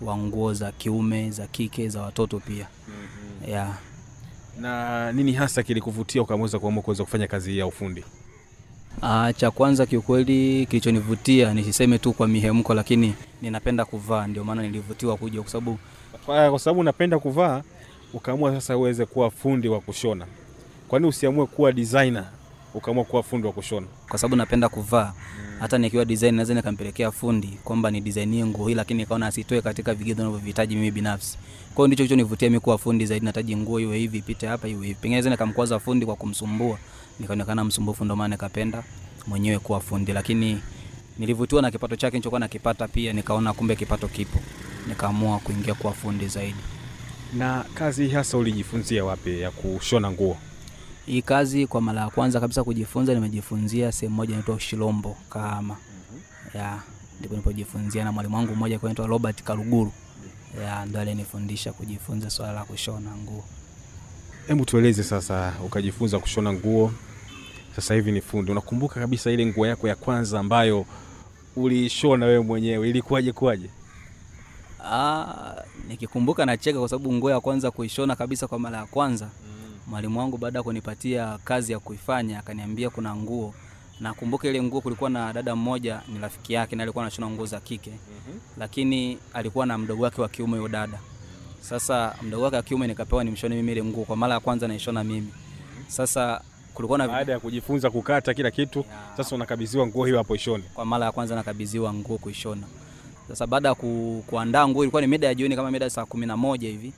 wa 0.02 0.18
nguo 0.18 0.54
za 0.54 0.72
kiume 0.72 1.32
za 1.32 1.48
kike 1.48 1.90
za 1.90 2.02
watoto 2.02 2.40
pia. 2.40 2.68
Yeah. 3.48 3.78
na 4.60 5.12
nini 5.12 5.34
hasa 5.34 5.64
kilikuvutia 5.64 6.22
ukamweza 6.22 6.60
kuamua 6.60 6.84
kuweza 6.84 7.04
kufanya 7.04 7.28
kazi 7.28 7.58
ya 7.58 7.68
ufundi 7.68 8.04
Ah, 9.02 9.34
cha 9.34 9.52
kwanza 9.52 9.86
kiukweli 9.86 10.66
kilichonivutia 10.66 11.54
nisiseme 11.54 11.98
tu 12.00 12.14
kwa 12.14 12.28
mihemko, 12.28 12.74
lakini 12.74 13.14
ninapenda 13.42 13.86
kuvaa, 13.86 14.28
ndio 14.28 14.44
maana 14.44 14.62
nilivutiwa 14.62 15.18
kuja, 15.18 15.42
kwa 15.42 15.52
sababu 15.52 15.80
kwa 16.26 16.60
sababu 16.60 16.80
unapenda 16.80 17.20
kuvaa 17.20 17.62
ukaamua 18.14 18.52
sasa 18.56 18.78
uweze 18.78 19.06
kuwa 19.06 19.32
fundi 19.32 19.68
wa 19.70 19.80
kushona. 19.82 20.26
Kwani 20.88 21.08
usiamue 21.08 21.46
kuwa 21.46 21.72
designer 21.72 22.26
ukaamua 22.74 23.04
kuwa 23.04 23.24
fundi 23.24 23.48
wa 23.48 23.54
kushona? 23.54 23.88
Kwa 24.10 24.20
sababu 24.20 24.36
napenda 24.36 24.70
kuvaa. 24.70 25.14
Hata 25.60 25.78
nikiwa 25.78 26.06
design 26.06 26.36
naweza 26.36 26.54
nikampelekea 26.54 27.12
fundi 27.12 27.48
kwamba 27.64 27.92
ni 27.92 28.02
designie 28.02 28.46
nguo 28.46 28.68
hii, 28.68 28.74
lakini 28.76 29.00
nikaona 29.00 29.28
asitoe 29.28 29.62
katika 29.62 29.94
vigezo 29.94 30.24
ninavyohitaji 30.24 30.76
mimi 30.76 30.92
binafsi. 30.92 31.38
Kwa 31.76 31.76
hiyo 31.76 31.88
ndicho 31.88 31.98
kilichonivutia 32.04 32.50
mimi 32.50 32.60
kuwa 32.60 32.78
fundi 32.78 33.06
zaidi, 33.06 33.26
nataji 33.26 33.56
nguo 33.56 33.80
iwe 33.80 33.98
hivi, 33.98 34.18
ipite 34.18 34.48
hapa, 34.48 34.68
iwe 34.68 34.82
hivi. 34.88 34.94
Pengine 35.02 35.16
naweza 35.16 35.30
nikamkwaza 35.30 35.80
fundi 35.80 36.06
kwa 36.06 36.16
kumsumbua, 36.16 36.78
nikaonekana 37.20 37.64
msumbufu, 37.64 38.04
ndio 38.06 38.16
maana 38.16 38.36
nikapenda 38.36 38.84
mwenyewe 39.28 39.60
kuwa 39.60 39.80
fundi, 39.80 40.14
lakini 40.14 40.62
nilivutiwa 41.20 41.62
na 41.62 41.72
kipato 41.72 41.96
chake 41.96 42.12
nilichokuwa 42.18 42.40
nakipata, 42.40 42.88
pia 42.88 43.14
nikaona 43.14 43.54
kumbe 43.54 43.76
kipato 43.76 44.08
kipo, 44.08 44.40
nikaamua 44.88 45.40
kuingia 45.40 45.74
kuwa 45.74 45.94
fundi 45.94 46.28
zaidi. 46.28 46.60
na 47.38 47.66
kazi 47.74 48.10
hasa 48.10 48.38
ulijifunzia 48.38 49.06
wapi 49.06 49.42
ya 49.42 49.52
kushona 49.52 50.12
nguo 50.12 50.38
Hii 51.06 51.22
kazi 51.22 51.68
kwa 51.68 51.82
mara 51.82 52.02
ya 52.02 52.10
kwanza 52.10 52.40
kabisa 52.40 52.64
kujifunza, 52.64 53.14
nimejifunzia 53.14 53.92
sehemu 53.92 54.16
moja 54.16 54.32
inaitwa 54.34 54.56
Ushilombo 54.56 55.18
Kahama. 55.30 55.78
Ya, 56.54 56.80
ndipo 57.20 57.34
nilipojifunzia 57.34 58.04
na 58.04 58.12
mwalimu 58.12 58.36
wangu 58.36 58.56
mmoja 58.56 58.80
kwa 58.80 58.88
anaitwa 58.90 59.08
Robert 59.08 59.44
Karuguru. 59.44 59.92
Ya, 60.64 60.86
ndo 60.86 61.00
alinifundisha 61.00 61.74
kujifunza 61.74 62.30
swala 62.30 62.54
la 62.54 62.64
kushona 62.64 63.10
nguo. 63.18 63.44
Hebu 64.48 64.66
tueleze 64.66 65.04
sasa 65.04 65.54
ukajifunza 65.66 66.20
kushona 66.20 66.54
nguo 66.54 66.92
sasa 67.76 67.94
hivi 67.94 68.12
ni 68.12 68.22
fundi. 68.22 68.52
Unakumbuka 68.52 69.00
kabisa 69.00 69.32
ile 69.32 69.46
nguo 69.46 69.68
yako 69.68 69.88
ya 69.88 69.96
kwanza 69.96 70.40
ambayo 70.40 70.86
uliishona 71.56 72.26
wewe 72.26 72.40
mwenyewe 72.44 72.90
ilikuwaje 72.90 73.32
kuwaje? 73.32 73.70
Ah, 74.92 75.56
nikikumbuka 75.88 76.46
nacheka 76.46 76.80
kwa 76.80 76.90
sababu 76.90 77.14
nguo 77.14 77.32
ya 77.32 77.40
kwanza 77.40 77.72
kuishona 77.72 78.16
kabisa 78.16 78.48
kwa 78.48 78.60
mara 78.60 78.78
ya 78.78 78.86
kwanza 78.86 79.30
mwalimu 79.88 80.20
wangu 80.20 80.38
baada 80.38 80.60
ya 80.60 80.64
kunipatia 80.64 81.38
kazi 81.44 81.72
ya 81.72 81.80
kuifanya 81.80 82.40
akaniambia 82.40 82.90
kuna 82.90 83.16
nguo. 83.16 83.54
Nakumbuka 84.00 84.48
ile 84.48 84.62
nguo 84.64 84.82
kulikuwa 84.82 85.10
na 85.10 85.34
dada 85.34 85.56
mmoja 85.56 86.02
ni 86.14 86.20
rafiki 86.20 86.54
yake 86.54 86.76
na 86.76 86.84
alikuwa 86.84 87.04
anashona 87.04 87.30
nguo 87.30 87.46
za 87.46 87.60
kike. 87.60 87.92
Lakini 88.58 89.18
alikuwa 89.34 89.66
na 89.66 89.78
mdogo 89.78 90.04
wake 90.04 90.22
wa 90.22 90.30
kiume 90.30 90.58
huyo 90.58 90.70
dada 90.70 91.00
sasa 91.70 92.16
mdogo 92.22 92.44
wake 92.44 92.56
wa 92.56 92.62
kiume 92.64 92.88
nikapewa 92.88 93.24
nimshone 93.24 93.56
mimi 93.56 93.72
ile 93.72 93.84
nguo 93.84 94.06
kwa 94.06 94.16
mara 94.18 94.34
ya 94.34 94.40
kwanza 94.40 94.68
naishona 94.68 95.04
mimi 95.04 95.34
sasa 95.88 96.42
kulikuwa 96.74 96.98
na 96.98 97.08
baada 97.08 97.32
ya 97.32 97.40
kujifunza 97.40 97.90
kukata 97.90 98.34
kila 98.34 98.52
kitu 98.52 98.86
sasa 99.18 99.36
unakabidhiwa 99.36 99.88
nguo 99.88 100.06
hiyo 100.06 100.18
hapo 100.18 100.36
ishone 100.36 100.64
kwa 100.74 100.86
mara 100.86 101.06
ya 101.06 101.12
kwanza 101.12 101.36
nakabidhiwa 101.36 101.94
nguo 101.94 102.18
kuishona. 102.18 102.64
Sasa 103.28 103.48
baada 103.48 103.70
ya 103.70 103.76
ku, 103.76 104.24
kuandaa 104.28 104.68
nguo 104.68 104.84
ilikuwa 104.84 105.02
ni 105.02 105.08
mida 105.08 105.28
ya 105.28 105.36
jioni 105.36 105.56
kama 105.56 105.72
mida 105.72 105.90
saa 105.90 106.06
kumi 106.06 106.26
na 106.26 106.38
moja 106.38 106.68
hivi, 106.70 106.94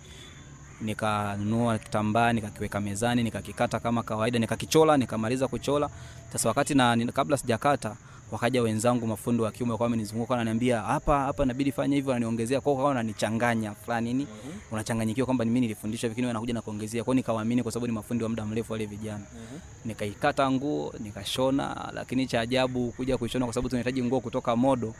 nikanunua 0.81 1.77
kitambaa 1.77 2.33
nikakiweka 2.33 2.81
mezani 2.81 3.23
nikakikata 3.23 3.79
kama 3.79 4.03
kawaida 4.03 4.39
nikakichola 4.39 4.97
nikamaliza 4.97 5.47
kuchola. 5.47 5.89
Sasa 6.33 6.49
wakati 6.49 6.73
na 6.75 6.97
kabla 7.13 7.37
sijakata 7.37 7.95
wakaja 8.31 8.61
wenzangu 8.61 9.07
mafundi 9.07 9.43
wa 9.43 9.51
kiume 9.51 9.77
kwa 9.77 9.85
amenizunguka 9.87 10.33
wananiambia 10.33 10.81
hapa 10.81 11.19
hapa 11.19 11.43
inabidi 11.43 11.71
fanya 11.71 11.95
hivyo, 11.95 12.11
wananiongezea 12.11 12.61
kwa 12.61 12.73
hiyo 12.73 12.85
wananichanganya 12.85 13.71
fulani 13.75 14.13
nini, 14.13 14.27
unachanganyikiwa 14.71 15.25
kwamba 15.25 15.45
mimi 15.45 15.59
nilifundishwa, 15.59 16.09
lakini 16.09 16.27
wanakuja 16.27 16.53
na 16.53 16.61
kuongezea. 16.61 17.03
Kwa 17.03 17.13
hiyo 17.13 17.19
nikawaamini 17.19 17.63
kwa 17.63 17.71
sababu 17.71 17.87
ni 17.87 17.93
mafundi 17.93 18.23
wa 18.23 18.29
muda 18.29 18.45
mrefu 18.45 18.71
wale 18.73 18.85
vijana. 18.85 19.23
Nikaikata 19.85 20.51
nguo 20.51 20.93
nikashona, 20.99 21.91
lakini 21.93 22.27
cha 22.27 22.41
ajabu 22.41 22.91
kuja 22.91 23.17
kuishona 23.17 23.45
kwa 23.45 23.53
sababu 23.53 23.69
tunahitaji 23.69 24.03
nguo 24.03 24.19
kutoka 24.19 24.55
modo 24.55 24.93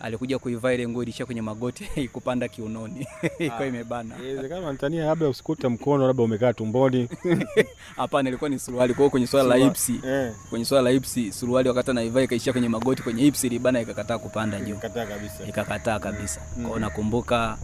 alikuja 0.00 0.38
kuivaa 0.38 0.72
ile 0.72 0.88
nguo 0.88 1.02
ilishia 1.02 1.26
kwenye 1.26 1.42
magoti 1.42 1.88
ikupanda 2.04 2.48
kiunoni 2.48 3.06
ikawa 3.38 3.66
imebana. 3.66 4.14
inawezekana 4.18 4.66
Tanzania 4.66 5.04
labda 5.04 5.28
usikute 5.28 5.68
mkono 5.68 6.06
labda 6.06 6.22
umekaa 6.22 6.52
tumboni 6.52 7.08
Hapana, 7.96 8.28
ilikuwa 8.28 8.50
ni 8.50 8.58
suruali. 8.58 8.94
Kwa 8.94 8.98
hiyo 9.02 9.10
kwenye 9.10 9.26
swala 9.26 9.48
la 9.48 9.64
hipsi, 9.64 10.00
Eh. 10.06 10.32
kwenye 10.50 10.64
swala 10.64 10.82
la 10.82 10.90
hipsi, 10.90 11.32
suruali 11.32 11.68
wakati 11.68 11.90
anaivaa 11.90 12.20
ikaishia 12.22 12.52
kwenye 12.52 12.68
magoti, 12.68 13.02
kwenye 13.02 13.22
hipsi 13.22 13.46
ilibana, 13.46 13.80
ikakataa 13.80 14.18
kupanda 14.18 14.60
juu, 14.60 14.74
Ikakataa 14.74 15.06
kabisa 15.06 15.46
ikakataa 15.48 15.98
kabisa. 15.98 16.40
Kwa 16.54 16.64
hiyo 16.64 16.78
nakumbuka 16.78 17.58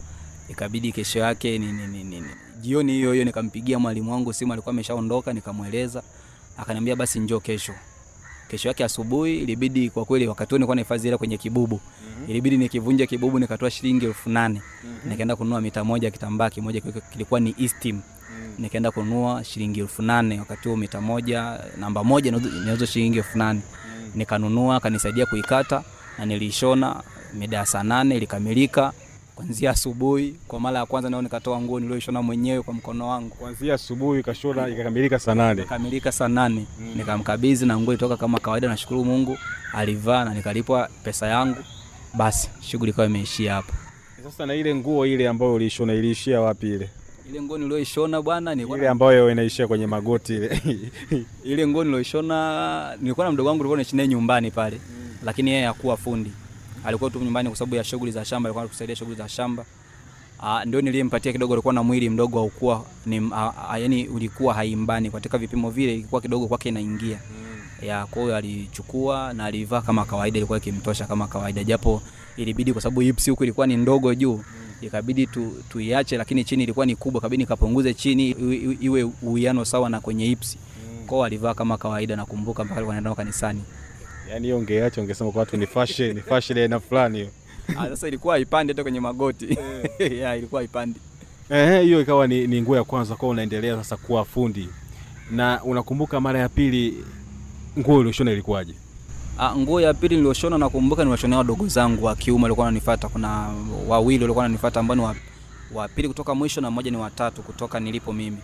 ikabidi 0.49 0.91
kesho 0.91 1.19
yake 1.19 1.57
ni, 1.59 1.71
ni, 1.71 1.87
ni, 1.87 2.03
ni, 2.03 2.19
ni. 2.21 2.27
jioni 2.61 2.91
hiyo 2.93 3.11
hiyo 3.13 3.25
nikampigia 3.25 3.79
mwalimu 3.79 4.11
wangu 4.11 4.33
simu, 4.33 4.53
alikuwa 4.53 4.73
ameshaondoka, 4.73 5.33
nikamweleza, 5.33 6.03
akaniambia 6.57 6.95
basi 6.95 7.19
njoo 7.19 7.39
kesho. 7.39 7.73
Kesho 8.51 8.67
yake 8.67 8.83
asubuhi 8.83 9.37
ilibidi 9.39 9.89
kwa 9.89 10.05
kweli, 10.05 10.27
wakati 10.27 10.49
huo 10.49 10.57
nilikuwa 10.57 10.75
nahifadhi 10.75 11.07
hela 11.07 11.17
kwenye 11.17 11.37
kibubu, 11.37 11.81
ilibidi 12.27 12.57
nikivunja 12.57 13.05
kibubu 13.07 13.39
nikatoa 13.39 13.71
shilingi 13.71 14.05
elfu 14.05 14.29
nane. 14.29 14.61
Nikaenda 15.05 15.35
kununua 15.35 15.61
mita 15.61 15.83
moja 15.83 16.11
kitambaa 16.11 16.49
kimoja 16.49 16.81
kilikuwa 17.11 17.39
ni 17.39 17.55
Eastim. 17.59 17.99
Nikaenda 18.59 18.91
kununua 18.91 19.43
shilingi 19.43 19.79
elfu 19.79 20.01
nane. 20.01 20.39
Wakati 20.39 20.67
huo 20.67 20.77
mita 20.77 21.01
moja 21.01 21.59
namba 21.79 22.03
moja 22.03 22.29
inauzwa 22.63 22.87
shilingi 22.87 23.17
elfu 23.17 23.37
nane. 23.37 23.61
Nikanunua 24.15 24.75
akanisaidia 24.75 25.25
kuikata 25.25 25.83
na 26.17 26.25
nilishona 26.25 27.03
mida 27.33 27.57
ya 27.57 27.65
saa 27.65 27.83
nane 27.83 28.15
ilikamilika 28.17 28.93
kwanzia 29.41 29.71
asubuhi 29.71 30.35
kwa 30.47 30.59
mara 30.59 30.79
ya 30.79 30.85
kwanza 30.85 31.09
nao 31.09 31.21
nikatoa 31.21 31.61
nguo 31.61 31.79
nilioishona 31.79 32.21
mwenyewe 32.21 32.61
kwa 32.61 32.73
mkono 32.73 33.07
wangu. 33.07 33.29
Kuanzia 33.35 33.73
asubuhi 33.73 34.23
kashona 34.23 34.67
ikakamilika 34.67 35.19
saa 35.19 35.35
nane. 35.35 35.63
Kamilika 35.63 36.11
saa 36.11 36.27
nane. 36.27 36.65
Nikamkabidhi 36.95 37.65
na 37.65 37.79
nguo 37.79 37.93
itoka 37.93 38.17
kama 38.17 38.39
kawaida 38.39 38.67
nashukuru 38.67 39.05
mungu 39.05 39.37
alivaa 39.73 40.25
na 40.25 40.33
nikalipwa 40.33 40.89
pesa 41.03 41.27
yangu. 41.27 41.57
Basi 42.13 42.49
shughuli 42.61 42.91
ikawa 42.91 43.07
imeishia 43.07 43.53
hapo. 43.53 43.73
Sasa 44.23 44.45
na 44.45 44.55
ile 44.55 44.75
nguo 44.75 45.05
ile 45.05 45.27
ambayo 45.27 45.53
uliishona 45.53 45.93
iliishia 45.93 46.41
wapi 46.41 46.67
ile? 46.67 46.89
Ile 47.29 47.41
nguo 47.41 47.57
nilioishona 47.57 48.21
bwana 48.21 48.55
ni 48.55 48.63
ile 48.63 48.89
ambayo 48.89 49.31
inaishia 49.31 49.67
kwenye 49.67 49.87
magoti 49.87 50.35
ile. 50.35 50.61
Ile 51.43 51.67
nguo 51.67 51.83
niloishona 51.83 52.97
nilikuwa 53.01 53.25
na 53.25 53.31
mdogo 53.31 53.49
wangu 53.49 53.57
nilikuwa 53.63 53.77
naishi 53.77 53.95
naye 53.95 54.07
nyumbani 54.07 54.51
pale. 54.51 54.75
Mm. 54.89 55.15
lakini 55.23 55.51
yeye 55.51 55.65
hakuwa 55.65 55.97
fundi 55.97 56.31
alikuwa 56.85 57.09
tu 57.09 57.19
nyumbani 57.19 57.49
kwa 57.49 57.57
sababu 57.57 57.75
ya 57.75 57.83
shughuli 57.83 58.11
za 58.11 58.25
shamba 58.25 58.47
alikuwa 58.47 58.63
anatusaidia 58.63 58.95
shughuli 58.95 59.17
za 59.17 59.29
shamba. 59.29 59.65
Ah, 60.43 60.65
ndio 60.65 60.81
niliyempatia 60.81 61.31
kidogo 61.31 61.53
alikuwa 61.53 61.73
na 61.73 61.83
mwili 61.83 62.09
mdogo 62.09 62.37
haukuwa 62.39 62.85
ni 63.05 63.29
a, 63.35 63.53
a, 63.69 63.77
yani 63.79 64.07
ulikuwa 64.07 64.53
haimbani. 64.53 65.09
Katika 65.11 65.37
vipimo 65.37 65.69
vile 65.69 65.93
ilikuwa 65.93 66.21
kidogo 66.21 66.47
kwake 66.47 66.69
inaingia. 66.69 67.19
Ya 67.81 68.05
kwa 68.05 68.21
hiyo 68.21 68.35
alichukua 68.35 69.33
na 69.33 69.45
alivaa 69.45 69.81
kama 69.81 70.05
kawaida 70.05 70.37
ilikuwa 70.37 70.57
ikimtosha 70.57 71.05
kama 71.05 71.27
kawaida. 71.27 71.63
Japo 71.63 72.01
ilibidi 72.37 72.73
kwa 72.73 72.81
sababu 72.81 72.99
hips 73.01 73.29
huku 73.29 73.43
ilikuwa 73.43 73.67
ni 73.67 73.77
ndogo 73.77 74.15
juu 74.15 74.43
ikabidi 74.81 75.27
tu, 75.27 75.51
tuiache 75.69 76.17
lakini 76.17 76.43
chini 76.43 76.63
ilikuwa 76.63 76.85
ni 76.85 76.95
kubwa. 76.95 77.21
Kabidi 77.21 77.43
nikapunguze 77.43 77.93
chini 77.93 78.31
iwe- 78.81 79.11
uwiano 79.21 79.65
sawa 79.65 79.89
na 79.89 79.99
kwenye 79.99 80.25
hips 80.25 80.57
kwao 81.07 81.23
alivaa 81.23 81.53
kama 81.53 81.77
kawaida 81.77 82.15
nakumbuka 82.15 82.63
mpaka 82.63 82.77
alikuwa 82.77 82.95
anaenda 82.97 83.15
kanisani 83.15 83.61
yaani 84.31 84.43
hiyo 84.43 84.57
ungeacha 84.57 85.01
ungesema 85.01 85.31
kwa 85.31 85.39
watu 85.39 85.57
ni 85.57 85.67
fashion 85.67 86.13
ni 86.13 86.21
fashion 86.21 86.57
ya 86.57 86.63
aina 86.63 86.79
fulani 86.79 87.17
hiyo 87.17 87.29
Ah, 87.77 87.87
sasa 87.89 88.07
ilikuwa 88.07 88.39
ipande 88.39 88.73
hata 88.73 88.83
kwenye 88.83 88.99
magoti 88.99 89.57
yeah, 89.99 90.37
ilikuwa 90.37 90.63
ipande. 90.63 90.99
Eh, 91.49 91.83
hiyo 91.83 92.01
ikawa 92.01 92.27
ni, 92.27 92.47
ni 92.47 92.61
nguo 92.61 92.75
ya 92.75 92.83
kwanza 92.83 93.15
kwa 93.15 93.29
unaendelea 93.29 93.75
sasa 93.77 93.97
kuwa 93.97 94.25
fundi 94.25 94.67
na 95.31 95.63
unakumbuka 95.63 96.19
mara 96.21 96.39
ya 96.39 96.49
pili 96.49 97.03
nguo 97.79 97.97
ulioshona 97.97 98.31
ilikuwaje 98.31 98.73
Ah, 99.39 99.55
nguo 99.55 99.81
ya 99.81 99.93
pili 99.93 100.15
nilioshona 100.15 100.57
nakumbuka 100.57 101.03
niwashonea 101.05 101.37
wadogo 101.37 101.67
zangu 101.67 102.05
wa 102.05 102.15
kiume 102.15 102.43
walikuwa 102.43 102.65
wananifuata. 102.65 103.09
Kuna 103.09 103.49
wawili 103.87 104.23
walikuwa 104.23 104.43
wananifuata 104.43 104.79
ambao 104.79 104.95
ni 104.95 105.01
wa, 105.01 105.15
wa 105.73 105.87
pili 105.87 106.07
kutoka 106.07 106.35
mwisho 106.35 106.61
na 106.61 106.71
mmoja 106.71 106.91
ni 106.91 106.97
watatu 106.97 107.41
kutoka 107.41 107.79
nilipo 107.79 108.13
mimi. 108.13 108.37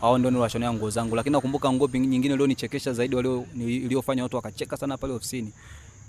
Hao 0.00 0.18
ndio 0.18 0.30
niliwashonea 0.30 0.72
nguo 0.72 0.90
zangu, 0.90 1.16
lakini 1.16 1.32
nakumbuka 1.32 1.72
nguo 1.72 1.88
nyingine 1.92 2.34
iliyonichekesha 2.34 2.92
zaidi 2.92 3.16
iliyofanya 3.56 4.22
watu 4.22 4.36
wakacheka 4.36 4.76
sana 4.76 4.96
pale 4.98 5.12
ofisini 5.12 5.52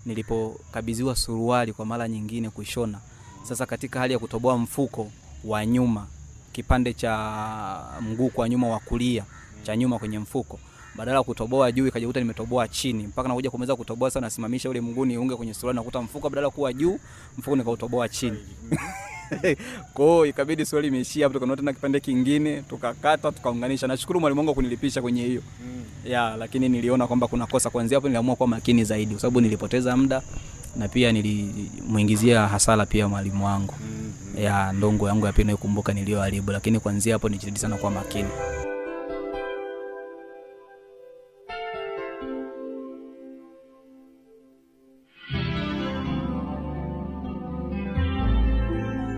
nilipokabidhiwa 0.06 1.16
suruali 1.16 1.74
kwa 1.74 1.86
mara 1.86 2.08
nyingine 2.08 2.50
kuishona. 2.50 3.00
Sasa 3.44 3.66
katika 3.66 4.00
hali 4.00 4.14
ya 4.14 4.20
kutoboa 4.20 4.58
mfuko 4.58 5.12
wa 5.44 5.66
nyuma, 5.66 6.08
kipande 6.52 6.94
cha 6.94 7.84
mguu 8.02 8.30
kwa 8.30 8.50
nyuma 8.50 8.68
wa 8.68 8.80
kulia 8.80 9.24
cha 9.64 9.76
nyuma 9.76 10.00
kwenye 10.00 10.20
mfuko 10.20 10.60
badala 10.96 11.18
ya 11.18 11.24
kutoboa 11.24 11.72
juu 11.72 11.88
ikajikuta 11.88 12.20
nimetoboa 12.20 12.68
chini. 12.68 13.08
Mpaka 13.08 13.30
nakuja 13.30 13.50
kumeza 13.52 13.76
kutoboa 13.76 14.10
sasa 14.10 14.22
nasimamisha 14.22 14.70
ule 14.70 14.82
mguu 14.82 15.06
niunge 15.06 15.36
kwenye 15.36 15.54
suruali 15.54 15.76
nakuta 15.76 16.02
mfuko 16.02 16.30
badala 16.30 16.50
kuwa 16.50 16.74
juu 16.74 17.00
mfuko 17.38 17.56
nikautoboa 17.56 18.10
chini 18.10 18.38
kwa 19.94 20.06
hiyo 20.06 20.26
ikabidi 20.26 20.66
swali 20.66 20.88
imeishia 20.88 21.26
hapo 21.26 21.34
tukanunua 21.34 21.58
tena 21.58 21.74
kipande 21.74 22.00
kingine 22.00 22.62
tukakata 22.62 23.32
tukaunganisha. 23.32 23.88
Nashukuru 23.88 24.20
mwalimu 24.20 24.40
wangu 24.40 24.54
kunilipisha 24.54 25.02
kwenye 25.02 25.26
hiyo. 25.26 25.42
Ya 26.06 26.36
lakini 26.38 26.70
niliona 26.70 27.08
kwamba 27.08 27.28
kuna 27.28 27.46
kosa 27.48 27.70
kuanzia 27.70 27.98
hapo 27.98 28.08
niliamua 28.08 28.36
kuwa 28.36 28.48
makini 28.48 28.84
zaidi 28.84 29.12
kwa 29.14 29.22
sababu 29.22 29.42
nilipoteza 29.42 29.98
muda 29.98 30.22
na 30.76 30.88
pia 30.88 31.12
nilimuingizia 31.12 32.48
hasara 32.48 32.86
pia 32.86 33.08
mwalimu 33.08 33.46
wangu. 33.46 33.74
Ya 34.42 34.72
ndongo 34.74 35.08
yangu 35.08 35.26
ya 35.26 35.34
pili 35.34 35.48
naikumbuka 35.48 35.94
niliyoharibu 35.94 36.52
lakini 36.52 36.80
kuanzia 36.80 37.14
hapo 37.16 37.30
nijitahidi 37.30 37.60
sana 37.60 37.76
kuwa 37.78 37.92
makini 37.92 38.30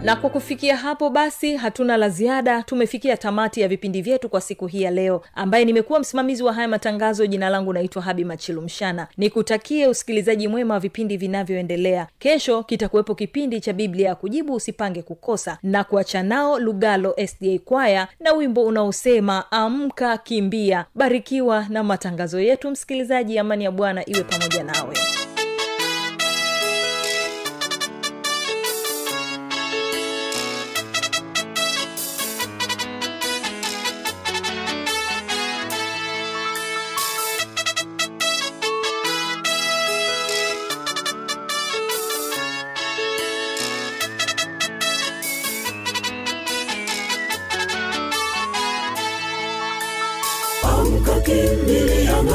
na 0.04 0.16
kwa 0.16 0.30
kufikia 0.30 0.78
hapo 0.78 1.10
basi 1.10 1.56
hatuna 1.56 1.98
la 1.98 2.10
ziada. 2.10 2.64
Tumefikia 2.64 3.18
tamati 3.18 3.62
ya 3.62 3.68
vipindi 3.68 4.02
vyetu 4.02 4.30
kwa 4.30 4.42
siku 4.42 4.68
hii 4.68 4.82
ya 4.82 4.92
leo. 4.92 5.22
Ambaye 5.36 5.66
nimekuwa 5.66 6.00
msimamizi 6.00 6.44
wa 6.44 6.54
haya 6.54 6.68
matangazo 6.68 7.28
jina 7.28 7.50
langu 7.50 7.74
naitwa 7.74 8.02
habi 8.02 8.24
machilumshana 8.26 9.08
nikutakie 9.18 9.88
usikilizaji 9.88 10.48
mwema 10.48 10.74
wa 10.74 10.80
vipindi 10.80 11.18
vinavyoendelea. 11.18 12.08
Kesho 12.20 12.64
kitakuwepo 12.64 13.16
kipindi 13.16 13.62
cha 13.62 13.74
biblia 13.74 14.08
ya 14.10 14.16
kujibu 14.16 14.54
usipange 14.54 15.02
kukosa. 15.02 15.58
Na 15.64 15.84
kuacha 15.84 16.24
nao 16.24 16.60
lugalo 16.60 17.16
sda 17.28 17.60
kwaya 17.66 18.08
na 18.20 18.34
wimbo 18.34 18.66
unaosema 18.66 19.52
amka 19.52 20.18
kimbia. 20.18 20.86
Barikiwa 20.96 21.66
na 21.70 21.84
matangazo 21.84 22.40
yetu 22.40 22.72
msikilizaji. 22.72 23.40
Amani 23.40 23.64
ya 23.64 23.72
bwana 23.72 24.10
iwe 24.10 24.24
pamoja 24.24 24.64
nawe. 24.64 24.96
amka 24.98 25.29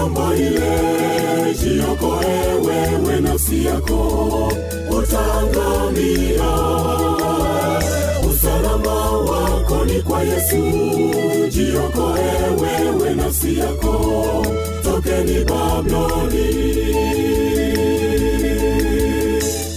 ng'ambo 0.05 0.35
ile 0.35 1.55
jiokoe 1.55 2.37
wewe 2.67 3.21
nafsi 3.21 3.64
yako 3.64 4.53
utaangamia 4.90 6.51
usalama 8.31 9.11
wako 9.19 9.85
ni 9.85 10.03
kwa 10.03 10.23
yesu 10.23 10.57
jiokoe 11.51 12.31
wewe 12.62 13.14
nafsi 13.14 13.59
yako 13.59 14.47
tokeni 14.83 15.45
babloni 15.45 16.49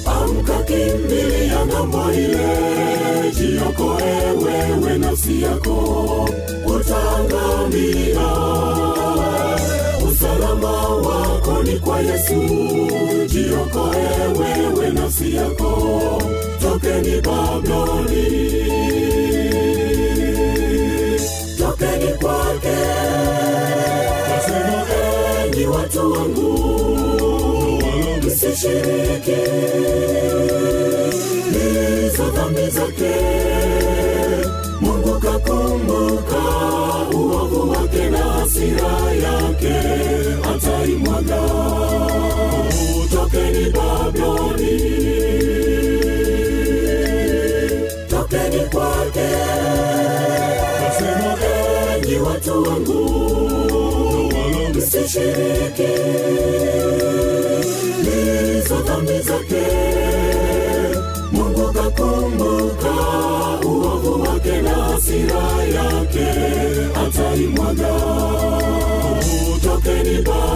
amka 0.05 0.63
kimbilia 0.63 1.65
ng'ambo 1.65 2.11
ile 2.13 2.47
jiokoe 3.31 4.13
wewe 4.45 4.97
nafsi 4.97 5.41
yako 5.41 6.29
utaangamia 6.65 8.27
usalama 10.47 10.87
wako 10.87 11.63
ni 11.63 11.79
kwa 11.79 11.99
yesu. 11.99 12.33
Jiokoe 13.27 14.07
wewe 14.39 14.89
nafsi 14.89 15.35
yako. 15.35 16.21
Tokeni 16.61 17.21
babloni 17.21 18.25
tokeni 21.57 22.13
kwake. 22.21 22.77
Nasema 24.29 24.85
watu 25.67 26.11
wangu 26.11 26.59
msishiriki. 28.25 29.37
Hizo 31.51 32.29
dhambi 32.35 32.69
zake 32.69 33.13
hasira 38.57 39.11
yake 39.23 39.77
ataimwaga 40.55 41.41
tokeni 43.11 43.69
babloni 43.69 44.79
tokeni 48.09 48.59
kwake. 48.69 49.29
Nasema 50.81 51.37
enyi 51.95 52.15
watu 52.19 52.63
wangu 52.63 54.33
msishiriki. 54.75 55.93
Hizo 58.03 58.75
dhambi 58.81 59.19
zake 59.19 59.63
mungu 61.31 61.73
kakumbuka 61.73 62.93
uovu 63.65 64.21
wake 64.21 64.61
na 64.61 64.69
hasira 64.69 65.43
yake 65.75 66.27
ataimwaga 67.05 67.93
tokeni 70.07 70.46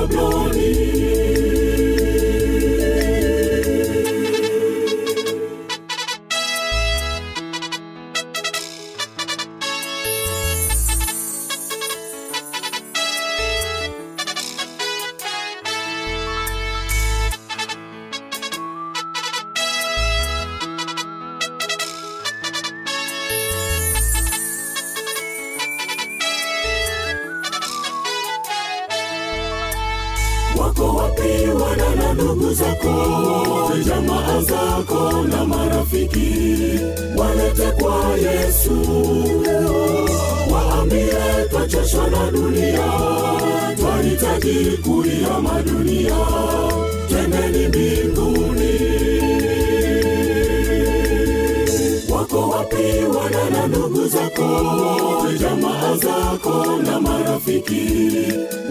zako 54.41 55.27
jamaa 55.39 55.95
zako 55.97 56.65
na 56.85 56.99
marafiki 56.99 57.87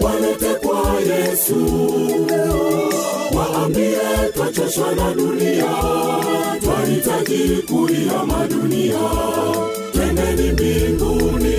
walete 0.01 0.53
kwa 0.67 0.99
yesu 1.01 1.55
waambie 3.37 3.97
twachoshwa 4.33 4.95
na 4.95 5.13
dunia 5.13 5.65
twahitaji 6.63 7.63
kuihama 7.67 8.47
dunia 8.47 8.99
twendeni 9.93 10.51
mbinguni 10.51 11.55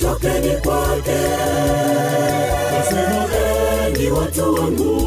tokeni 0.00 0.56
kwake 0.62 1.20
nasema 2.72 3.26
enyi 3.86 4.10
watu 4.10 4.54
wangu 4.54 5.00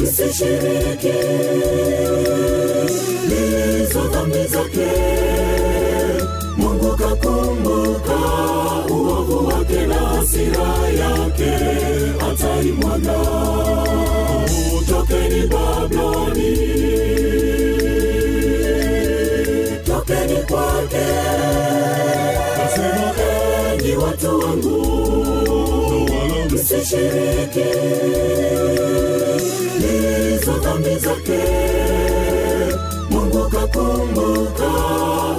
msishiriki 0.00 1.14
dhambi 4.34 4.48
zake. 4.48 4.90
Mungu 6.56 6.96
kakumbuka 6.96 8.18
uovu 8.90 9.46
wake 9.48 9.86
na 9.86 9.94
hasira 9.94 10.68
yake 10.98 11.54
ataimwaga. 12.30 13.18
Tokeni 14.88 15.46
babloni 15.46 16.56
tokeni 19.86 20.36
kwake. 20.48 21.06
Nasema 22.58 23.14
watu 24.04 24.38
wangu 24.38 24.86
msishiriki. 26.50 27.64
Hizo 29.78 30.52
dhambi 30.58 30.94
zake 30.98 31.63
mungu 33.74 34.48
kakumbuka. 34.58 34.70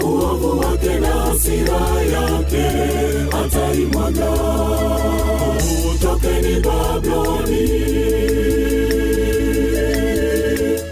uovu 0.06 0.60
wake 0.60 1.00
na 1.00 1.08
hasira 1.08 1.82
yake 2.14 2.66
ataimwaga 3.44 4.32
tokeni 6.02 6.60
babloni 6.60 7.68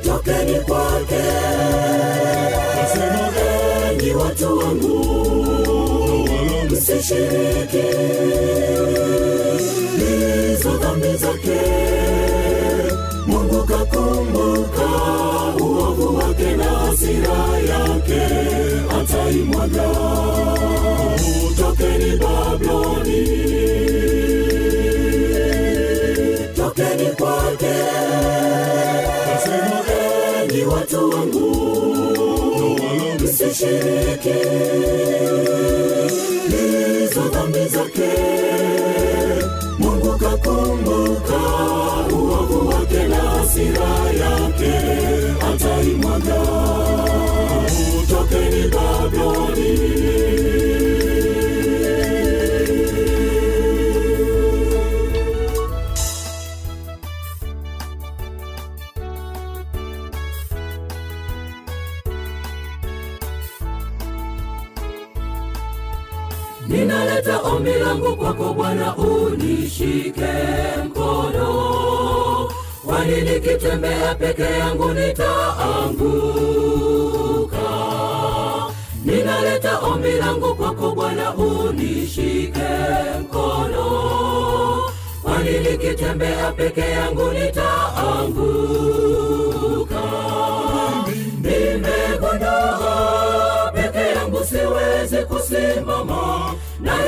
tokeni 0.04 0.60
kwake 0.60 1.24
nasema 2.76 3.30
enyi 3.92 4.12
watu 4.16 4.58
wangu 4.58 5.06
msishiriki 6.72 7.88
hizo 9.98 10.78
dhambi 10.78 11.18
zake 11.18 11.62
mungu 13.28 13.64
kakumbuka 13.64 15.03
ataimwaga 19.00 19.90
tokeni 21.58 22.18
Babiloni, 22.18 23.28
tokeni 26.56 27.06
kwake 27.16 27.74
nasema 29.28 29.82
enyi 30.44 30.64
watu 30.66 31.10
wangu 31.10 31.50
msishiriki 33.24 34.34
hizo 36.50 37.22
dhambi 37.34 37.66
zake 37.68 38.03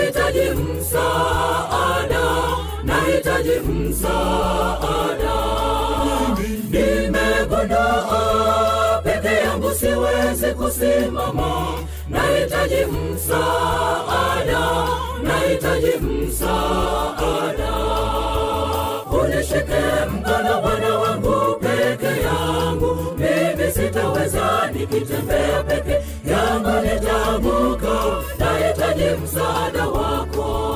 nahitaji 0.05 0.49
msaada 0.49 2.23
nahitaji 2.83 3.49
msaada. 3.59 5.35
Nimegondoa 6.71 8.21
peke 9.03 9.27
yangu 9.35 9.71
siwezi 9.71 10.53
kusimama. 10.53 11.73
Nahitaji 12.09 12.85
msaada 12.85 14.59
nahitaji 15.23 15.97
msaada. 15.97 17.75
Unishike 19.11 19.81
mkono 20.11 20.61
msaada 29.23 29.87
wako. 29.87 30.75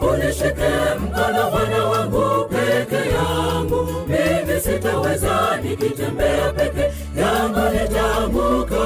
Unishike 0.00 0.70
mkono 1.00 1.50
bwana 1.50 1.84
wangu 1.84 2.44
peke 2.48 2.96
yangu. 3.10 3.88
Mimi 4.06 4.60
sitaweza 4.60 5.58
nikitembea 5.62 6.52
peke 6.52 6.92
yangu. 7.20 7.60
Nitaanguka 7.72 8.76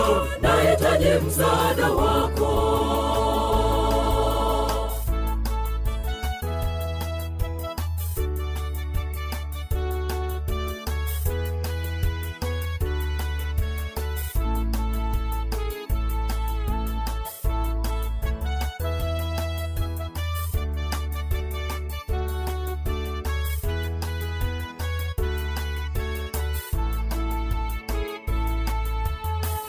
nahitaji 0.43 1.27
msaada 1.27 1.91
wako 1.93 2.16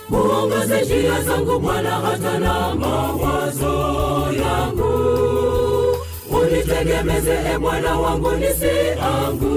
muongoze 0.10 0.82
njia 0.82 1.22
zangu 1.22 1.60
bwana 1.60 1.90
hata 1.92 2.40
na 2.40 2.76
mawazo 2.76 3.74
yangu. 4.42 4.94
Unitegemeze 6.42 7.34
e 7.56 7.58
bwana 7.60 8.00
wangu 8.00 8.32
nisianguke. 8.32 9.56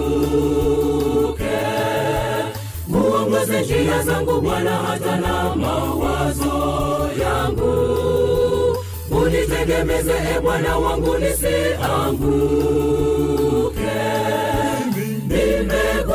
Uongoze 2.95 3.61
njia 3.61 4.03
zangu 4.03 4.41
bwana 4.41 4.71
hata 4.71 5.17
na 5.17 5.55
mawazo 5.57 7.11
yangu. 7.23 7.75
Unitegemeze 9.11 10.13
e 10.37 10.41
bwana 10.41 10.77
wangu 10.79 11.19
nisianguke. 11.19 12.61
Yangu 15.31 16.10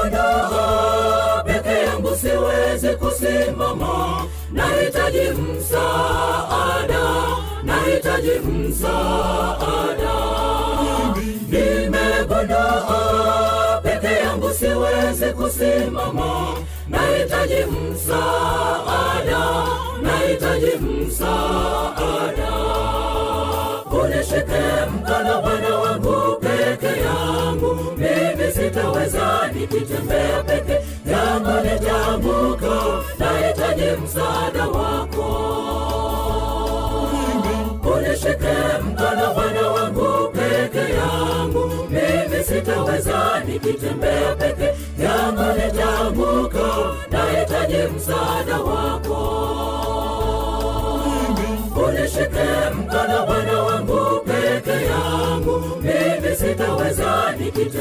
siwezi 2.25 2.87
kusimama 2.97 4.25
nahitaji 4.51 5.19
msaada 5.29 7.03
nahitaji 7.63 8.31
msaada. 8.39 10.15
Nimegondoa 11.49 13.01
peke 13.83 14.07
yangu 14.13 14.49
siwezi 14.49 15.25
kusimama 15.25 16.55
nahitaji 16.89 17.65
msaada 17.65 19.43
nahitaji 20.01 20.71
msaada. 20.77 22.51
Unishike 24.03 24.63
mkono 24.95 25.41
bwana 25.41 25.79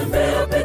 Isabel. 0.04 0.63